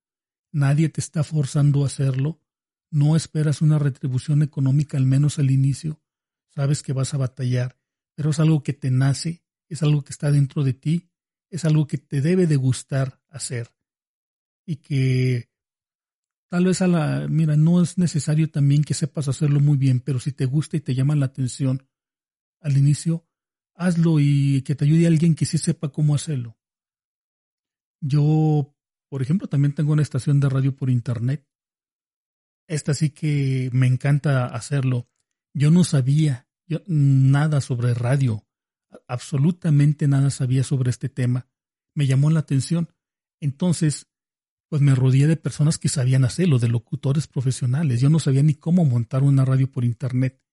Nadie 0.51 0.89
te 0.89 1.01
está 1.01 1.23
forzando 1.23 1.83
a 1.83 1.87
hacerlo. 1.87 2.41
No 2.91 3.15
esperas 3.15 3.61
una 3.61 3.79
retribución 3.79 4.41
económica, 4.41 4.97
al 4.97 5.05
menos 5.05 5.39
al 5.39 5.51
inicio. 5.51 6.01
Sabes 6.49 6.83
que 6.83 6.93
vas 6.93 7.13
a 7.13 7.17
batallar, 7.17 7.79
pero 8.15 8.29
es 8.29 8.39
algo 8.39 8.63
que 8.63 8.73
te 8.73 8.91
nace, 8.91 9.43
es 9.67 9.83
algo 9.83 10.03
que 10.03 10.11
está 10.11 10.31
dentro 10.31 10.63
de 10.63 10.73
ti, 10.73 11.09
es 11.49 11.65
algo 11.65 11.87
que 11.87 11.97
te 11.97 12.21
debe 12.21 12.47
de 12.47 12.55
gustar 12.55 13.21
hacer. 13.29 13.75
Y 14.65 14.77
que 14.77 15.49
tal 16.49 16.65
vez 16.65 16.81
a 16.81 16.87
la, 16.87 17.27
mira, 17.27 17.55
no 17.55 17.81
es 17.81 17.97
necesario 17.97 18.49
también 18.49 18.83
que 18.83 18.93
sepas 18.93 19.27
hacerlo 19.27 19.59
muy 19.59 19.77
bien, 19.77 19.99
pero 19.99 20.19
si 20.19 20.31
te 20.31 20.45
gusta 20.45 20.77
y 20.77 20.81
te 20.81 20.95
llama 20.95 21.15
la 21.15 21.27
atención 21.27 21.87
al 22.61 22.77
inicio, 22.77 23.25
hazlo 23.75 24.19
y 24.19 24.61
que 24.63 24.75
te 24.75 24.85
ayude 24.85 25.07
alguien 25.07 25.35
que 25.35 25.45
sí 25.45 25.57
sepa 25.57 25.89
cómo 25.89 26.15
hacerlo. 26.15 26.57
Yo, 28.01 28.75
por 29.09 29.21
ejemplo, 29.21 29.47
también 29.47 29.73
tengo 29.73 29.93
una 29.93 30.01
estación 30.01 30.39
de 30.39 30.49
radio 30.49 30.75
por 30.75 30.89
internet. 30.89 31.47
Esta 32.67 32.93
sí 32.93 33.11
que 33.11 33.69
me 33.73 33.87
encanta 33.87 34.45
hacerlo. 34.45 35.07
Yo 35.53 35.71
no 35.71 35.83
sabía 35.83 36.47
nada 36.87 37.61
sobre 37.61 37.93
radio, 37.93 38.45
absolutamente 39.07 40.07
nada 40.07 40.29
sabía 40.29 40.63
sobre 40.63 40.89
este 40.89 41.09
tema. 41.09 41.47
Me 41.93 42.07
llamó 42.07 42.29
la 42.29 42.39
atención. 42.39 42.89
Entonces, 43.39 44.07
pues 44.75 44.83
me 44.83 44.93
rodeé 44.93 45.25
de 45.25 45.37
personas 45.37 45.77
que 45.77 45.87
sabían 45.87 46.25
hacerlo, 46.25 46.59
de 46.59 46.67
locutores 46.67 47.27
profesionales. 47.27 48.01
Yo 48.01 48.09
no 48.09 48.19
sabía 48.19 48.43
ni 48.43 48.55
cómo 48.55 48.83
montar 48.83 49.23
una 49.23 49.45
radio 49.45 49.71
por 49.71 49.85
internet. 49.85 50.43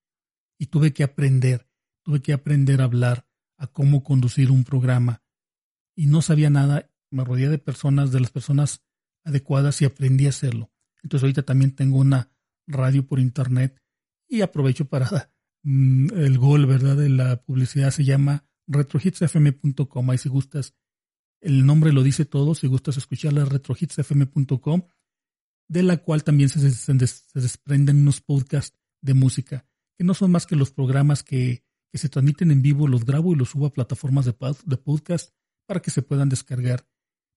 Y 0.60 0.66
tuve 0.66 0.92
que 0.92 1.02
aprender, 1.02 1.68
tuve 2.04 2.22
que 2.22 2.32
aprender 2.32 2.82
a 2.82 2.84
hablar, 2.84 3.26
a 3.56 3.66
cómo 3.66 4.04
conducir 4.04 4.52
un 4.52 4.62
programa. 4.62 5.24
Y 5.96 6.06
no 6.06 6.22
sabía 6.22 6.50
nada, 6.50 6.88
me 7.10 7.24
rodeé 7.24 7.48
de 7.48 7.58
personas, 7.58 8.12
de 8.12 8.20
las 8.20 8.30
personas 8.30 8.84
adecuadas 9.24 9.82
y 9.82 9.86
aprendí 9.86 10.26
a 10.26 10.28
hacerlo. 10.28 10.70
Entonces 11.02 11.24
ahorita 11.24 11.42
también 11.42 11.74
tengo 11.74 11.98
una 11.98 12.30
radio 12.68 13.04
por 13.04 13.18
internet 13.18 13.82
y 14.28 14.42
aprovecho 14.42 14.84
para 14.84 15.32
mm, 15.64 16.14
el 16.14 16.38
gol, 16.38 16.66
¿verdad? 16.66 16.96
De 16.96 17.08
la 17.08 17.42
publicidad 17.42 17.90
se 17.90 18.04
llama 18.04 18.44
retrohitsfm.com. 18.68 20.10
Ahí 20.10 20.18
si 20.18 20.28
gustas, 20.28 20.76
el 21.42 21.66
nombre 21.66 21.92
lo 21.92 22.02
dice 22.02 22.24
todo. 22.24 22.54
Si 22.54 22.66
gustas 22.66 22.96
escucharla, 22.96 23.44
retrohitsfm.com, 23.44 24.86
de 25.68 25.82
la 25.82 25.98
cual 25.98 26.24
también 26.24 26.48
se, 26.48 26.94
desprenden 27.34 27.98
unos 27.98 28.20
podcasts 28.20 28.78
de 29.00 29.14
música, 29.14 29.66
que 29.98 30.04
no 30.04 30.14
son 30.14 30.30
más 30.30 30.46
que 30.46 30.56
los 30.56 30.70
programas 30.70 31.22
que, 31.22 31.64
se 31.92 32.08
transmiten 32.08 32.50
en 32.50 32.62
vivo, 32.62 32.88
los 32.88 33.04
grabo 33.04 33.34
y 33.34 33.36
los 33.36 33.50
subo 33.50 33.66
a 33.66 33.72
plataformas 33.72 34.24
de, 34.24 34.34
de 34.64 34.76
podcast 34.78 35.34
para 35.66 35.82
que 35.82 35.90
se 35.90 36.00
puedan 36.00 36.30
descargar 36.30 36.88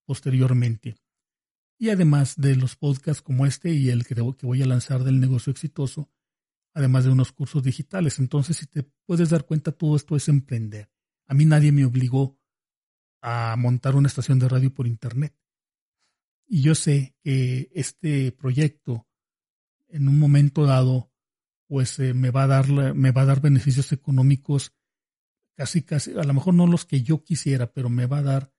posteriormente. 0.06 0.96
Y 1.78 1.90
además 1.90 2.36
de 2.38 2.56
los 2.56 2.78
podcasts 2.78 3.22
como 3.22 3.46
este 3.46 3.74
y 3.74 3.90
el 3.90 4.06
que, 4.06 4.16
que 4.16 4.46
voy 4.46 4.62
a 4.62 4.66
lanzar 4.66 5.04
del 5.04 5.20
negocio 5.20 5.52
exitoso, 5.52 6.10
además 6.74 7.04
de 7.04 7.12
unos 7.12 7.34
cursos 7.34 7.64
digitales. 7.64 8.20
Entonces, 8.20 8.56
si 8.56 8.66
te 8.66 8.84
puedes 9.06 9.30
dar 9.30 9.46
cuenta, 9.46 9.74
todo 9.74 9.98
esto 9.98 10.16
es 10.16 10.30
emprender. 10.30 10.90
A 11.26 11.34
mí 11.34 11.44
nadie 11.44 11.74
me 11.74 11.84
obligó 11.84 12.40
a 13.28 13.56
montar 13.58 13.96
una 13.96 14.08
estación 14.08 14.38
de 14.38 14.48
radio 14.48 14.72
por 14.72 14.86
Internet. 14.86 15.36
Y 16.46 16.62
yo 16.62 16.76
sé 16.76 17.16
que 17.24 17.72
este 17.74 18.32
proyecto, 18.32 19.08
en 19.88 20.08
un 20.08 20.20
momento 20.20 20.68
dado, 20.68 21.12
pues 21.66 21.98
eh, 21.98 22.14
me, 22.14 22.30
va 22.30 22.44
a 22.44 22.48
dar, 22.48 22.94
me 22.94 23.10
va 23.10 23.24
a 23.24 23.26
dar 23.26 23.42
beneficios 23.42 23.92
económicos 23.92 24.76
casi, 25.56 25.82
casi, 25.82 26.12
a 26.12 26.24
lo 26.24 26.36
mejor 26.36 26.54
no 26.54 26.68
los 26.68 26.86
que 26.86 27.02
yo 27.02 27.24
quisiera, 27.24 27.74
pero 27.74 27.90
me 27.90 28.06
va 28.06 28.20
a 28.20 28.24
dar 28.24 28.54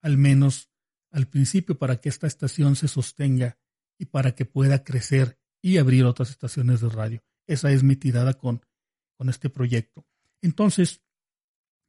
al 0.00 0.16
menos 0.16 0.70
al 1.10 1.26
principio 1.26 1.76
para 1.76 2.00
que 2.00 2.08
esta 2.08 2.28
estación 2.28 2.76
se 2.76 2.86
sostenga 2.86 3.58
y 3.98 4.04
para 4.06 4.36
que 4.36 4.44
pueda 4.44 4.84
crecer 4.84 5.40
y 5.60 5.78
abrir 5.78 6.04
otras 6.04 6.30
estaciones 6.30 6.80
de 6.80 6.88
radio. 6.88 7.24
Esa 7.48 7.72
es 7.72 7.82
mi 7.82 7.96
tirada 7.96 8.34
con, 8.34 8.64
con 9.16 9.28
este 9.28 9.50
proyecto. 9.50 10.06
Entonces, 10.40 11.02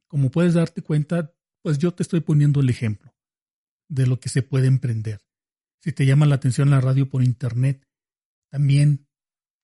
como 0.08 0.32
puedes 0.32 0.54
darte 0.54 0.82
cuenta, 0.82 1.35
pues 1.66 1.78
yo 1.78 1.92
te 1.92 2.04
estoy 2.04 2.20
poniendo 2.20 2.60
el 2.60 2.70
ejemplo 2.70 3.12
de 3.88 4.06
lo 4.06 4.20
que 4.20 4.28
se 4.28 4.42
puede 4.42 4.68
emprender. 4.68 5.20
Si 5.80 5.90
te 5.90 6.06
llama 6.06 6.24
la 6.24 6.36
atención 6.36 6.70
la 6.70 6.80
radio 6.80 7.10
por 7.10 7.24
internet, 7.24 7.84
también 8.48 9.08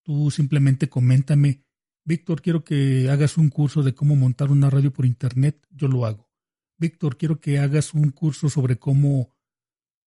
tú 0.02 0.32
simplemente 0.32 0.88
coméntame, 0.88 1.64
Víctor, 2.04 2.42
quiero 2.42 2.64
que 2.64 3.08
hagas 3.08 3.38
un 3.38 3.50
curso 3.50 3.84
de 3.84 3.94
cómo 3.94 4.16
montar 4.16 4.50
una 4.50 4.68
radio 4.68 4.92
por 4.92 5.06
internet, 5.06 5.64
yo 5.70 5.86
lo 5.86 6.04
hago. 6.04 6.28
Víctor, 6.76 7.16
quiero 7.16 7.38
que 7.38 7.60
hagas 7.60 7.94
un 7.94 8.10
curso 8.10 8.50
sobre 8.50 8.80
cómo 8.80 9.32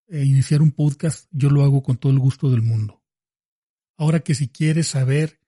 eh, 0.08 0.22
iniciar 0.22 0.60
un 0.60 0.72
podcast, 0.72 1.30
yo 1.30 1.48
lo 1.48 1.64
hago 1.64 1.82
con 1.82 1.96
todo 1.96 2.12
el 2.12 2.18
gusto 2.18 2.50
del 2.50 2.60
mundo. 2.60 3.02
Ahora 3.96 4.20
que 4.20 4.34
si 4.34 4.48
quieres 4.48 4.88
saber 4.88 5.40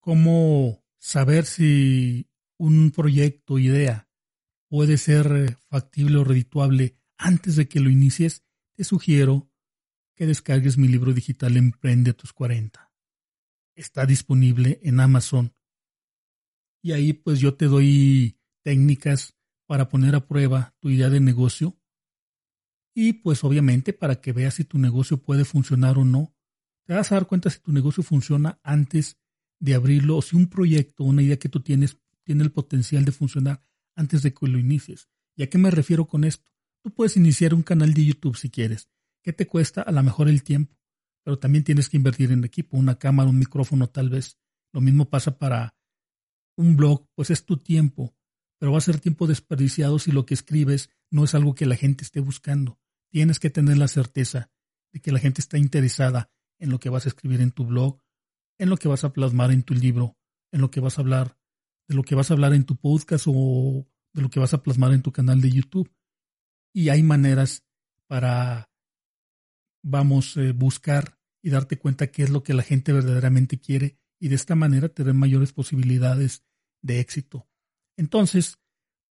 cómo 0.00 0.86
saber 0.98 1.44
si 1.44 2.30
un 2.56 2.92
proyecto, 2.92 3.58
idea, 3.58 4.08
puede 4.72 4.96
ser 4.96 5.26
eh, 5.36 5.56
factible 5.68 6.16
o 6.16 6.24
redituable 6.24 6.96
antes 7.18 7.56
de 7.56 7.68
que 7.68 7.78
lo 7.78 7.90
inicies, 7.90 8.42
te 8.74 8.84
sugiero 8.84 9.50
que 10.14 10.24
descargues 10.24 10.78
mi 10.78 10.88
libro 10.88 11.12
digital 11.12 11.58
Emprende 11.58 12.14
tus 12.14 12.32
40. 12.32 12.90
Está 13.74 14.06
disponible 14.06 14.80
en 14.82 15.00
Amazon. 15.00 15.54
Y 16.82 16.92
ahí 16.92 17.12
pues 17.12 17.38
yo 17.38 17.52
te 17.52 17.66
doy 17.66 18.38
técnicas 18.62 19.36
para 19.66 19.90
poner 19.90 20.14
a 20.14 20.26
prueba 20.26 20.74
tu 20.80 20.88
idea 20.88 21.10
de 21.10 21.20
negocio 21.20 21.78
y 22.94 23.12
pues 23.12 23.44
obviamente 23.44 23.92
para 23.92 24.22
que 24.22 24.32
veas 24.32 24.54
si 24.54 24.64
tu 24.64 24.78
negocio 24.78 25.18
puede 25.18 25.44
funcionar 25.44 25.98
o 25.98 26.06
no. 26.06 26.34
Te 26.86 26.94
vas 26.94 27.12
a 27.12 27.16
dar 27.16 27.26
cuenta 27.26 27.50
si 27.50 27.60
tu 27.60 27.72
negocio 27.72 28.02
funciona 28.02 28.58
antes 28.62 29.18
de 29.60 29.74
abrirlo 29.74 30.16
o 30.16 30.22
si 30.22 30.34
un 30.34 30.48
proyecto, 30.48 31.04
una 31.04 31.20
idea 31.20 31.38
que 31.38 31.50
tú 31.50 31.60
tienes, 31.60 31.98
tiene 32.24 32.42
el 32.42 32.52
potencial 32.52 33.04
de 33.04 33.12
funcionar 33.12 33.62
antes 33.94 34.22
de 34.22 34.32
que 34.32 34.46
lo 34.46 34.58
inicies. 34.58 35.08
¿Y 35.36 35.42
a 35.42 35.50
qué 35.50 35.58
me 35.58 35.70
refiero 35.70 36.06
con 36.06 36.24
esto? 36.24 36.50
Tú 36.82 36.92
puedes 36.92 37.16
iniciar 37.16 37.54
un 37.54 37.62
canal 37.62 37.94
de 37.94 38.04
YouTube 38.04 38.36
si 38.36 38.50
quieres. 38.50 38.88
¿Qué 39.22 39.32
te 39.32 39.46
cuesta? 39.46 39.82
A 39.82 39.92
lo 39.92 40.02
mejor 40.02 40.28
el 40.28 40.42
tiempo. 40.42 40.76
Pero 41.24 41.38
también 41.38 41.64
tienes 41.64 41.88
que 41.88 41.96
invertir 41.96 42.32
en 42.32 42.44
equipo, 42.44 42.76
una 42.76 42.98
cámara, 42.98 43.30
un 43.30 43.38
micrófono 43.38 43.88
tal 43.88 44.10
vez. 44.10 44.38
Lo 44.72 44.80
mismo 44.80 45.08
pasa 45.08 45.38
para 45.38 45.76
un 46.56 46.76
blog, 46.76 47.08
pues 47.14 47.30
es 47.30 47.44
tu 47.44 47.56
tiempo. 47.56 48.14
Pero 48.58 48.72
va 48.72 48.78
a 48.78 48.82
ser 48.82 48.98
tiempo 48.98 49.26
desperdiciado 49.26 49.98
si 49.98 50.10
lo 50.10 50.26
que 50.26 50.34
escribes 50.34 50.90
no 51.10 51.24
es 51.24 51.34
algo 51.34 51.54
que 51.54 51.66
la 51.66 51.76
gente 51.76 52.04
esté 52.04 52.20
buscando. 52.20 52.80
Tienes 53.10 53.38
que 53.38 53.50
tener 53.50 53.78
la 53.78 53.88
certeza 53.88 54.50
de 54.92 55.00
que 55.00 55.12
la 55.12 55.18
gente 55.18 55.40
está 55.40 55.58
interesada 55.58 56.30
en 56.58 56.70
lo 56.70 56.80
que 56.80 56.90
vas 56.90 57.06
a 57.06 57.08
escribir 57.08 57.40
en 57.40 57.52
tu 57.52 57.64
blog 57.64 58.02
en 58.62 58.70
lo 58.70 58.76
que 58.76 58.88
vas 58.88 59.02
a 59.02 59.12
plasmar 59.12 59.50
en 59.50 59.64
tu 59.64 59.74
libro, 59.74 60.16
en 60.52 60.60
lo 60.60 60.70
que 60.70 60.78
vas 60.78 60.96
a 60.96 61.02
hablar, 61.02 61.36
de 61.92 61.96
lo 61.96 62.02
que 62.02 62.14
vas 62.14 62.30
a 62.30 62.34
hablar 62.34 62.54
en 62.54 62.64
tu 62.64 62.76
podcast 62.76 63.26
o 63.28 63.86
de 64.12 64.22
lo 64.22 64.30
que 64.30 64.40
vas 64.40 64.54
a 64.54 64.62
plasmar 64.62 64.92
en 64.92 65.02
tu 65.02 65.12
canal 65.12 65.40
de 65.40 65.50
YouTube. 65.50 65.90
Y 66.74 66.88
hay 66.88 67.02
maneras 67.02 67.64
para, 68.08 68.70
vamos, 69.82 70.36
eh, 70.36 70.52
buscar 70.52 71.18
y 71.42 71.50
darte 71.50 71.78
cuenta 71.78 72.10
qué 72.10 72.22
es 72.22 72.30
lo 72.30 72.42
que 72.42 72.54
la 72.54 72.62
gente 72.62 72.92
verdaderamente 72.92 73.58
quiere 73.58 73.98
y 74.18 74.28
de 74.28 74.34
esta 74.34 74.54
manera 74.54 74.88
tener 74.88 75.14
mayores 75.14 75.52
posibilidades 75.52 76.44
de 76.82 77.00
éxito. 77.00 77.48
Entonces, 77.96 78.58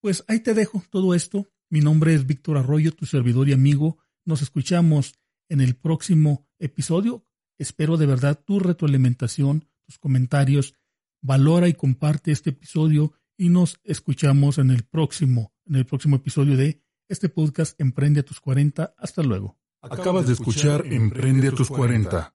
pues 0.02 0.24
ahí 0.28 0.40
te 0.40 0.54
dejo 0.54 0.84
todo 0.90 1.14
esto. 1.14 1.52
Mi 1.70 1.82
nombre 1.82 2.14
es 2.14 2.26
Víctor 2.26 2.58
Arroyo, 2.58 2.94
tu 2.94 3.06
servidor 3.06 3.50
y 3.50 3.54
amigo. 3.54 3.98
Nos 4.26 4.42
escuchamos 4.42 5.20
en 5.50 5.62
el 5.62 5.76
próximo 5.76 6.48
episodio 6.60 7.26
Espero 7.60 7.98
de 7.98 8.06
verdad 8.06 8.42
tu 8.44 8.58
retroalimentación, 8.60 9.68
tus 9.86 10.00
comentarios. 10.00 10.76
Valora 11.22 11.68
y 11.68 11.74
comparte 11.74 12.32
este 12.32 12.52
episodio 12.52 13.14
y 13.38 13.50
nos 13.50 13.80
escuchamos 13.84 14.58
en 14.58 14.72
el 14.72 14.84
próximo, 14.84 15.54
en 15.66 15.76
el 15.76 15.86
próximo 15.86 16.16
episodio 16.16 16.58
de 16.58 16.82
este 17.08 17.30
podcast 17.30 17.80
Emprende 17.80 18.22
a 18.22 18.24
tus 18.24 18.40
40. 18.40 18.94
Hasta 18.98 19.24
luego. 19.24 19.58
Acabas 19.82 20.28
de 20.28 20.34
escuchar 20.34 20.86
Emprende 20.86 21.50
a 21.50 21.52
tus 21.52 21.70
40 21.70 22.34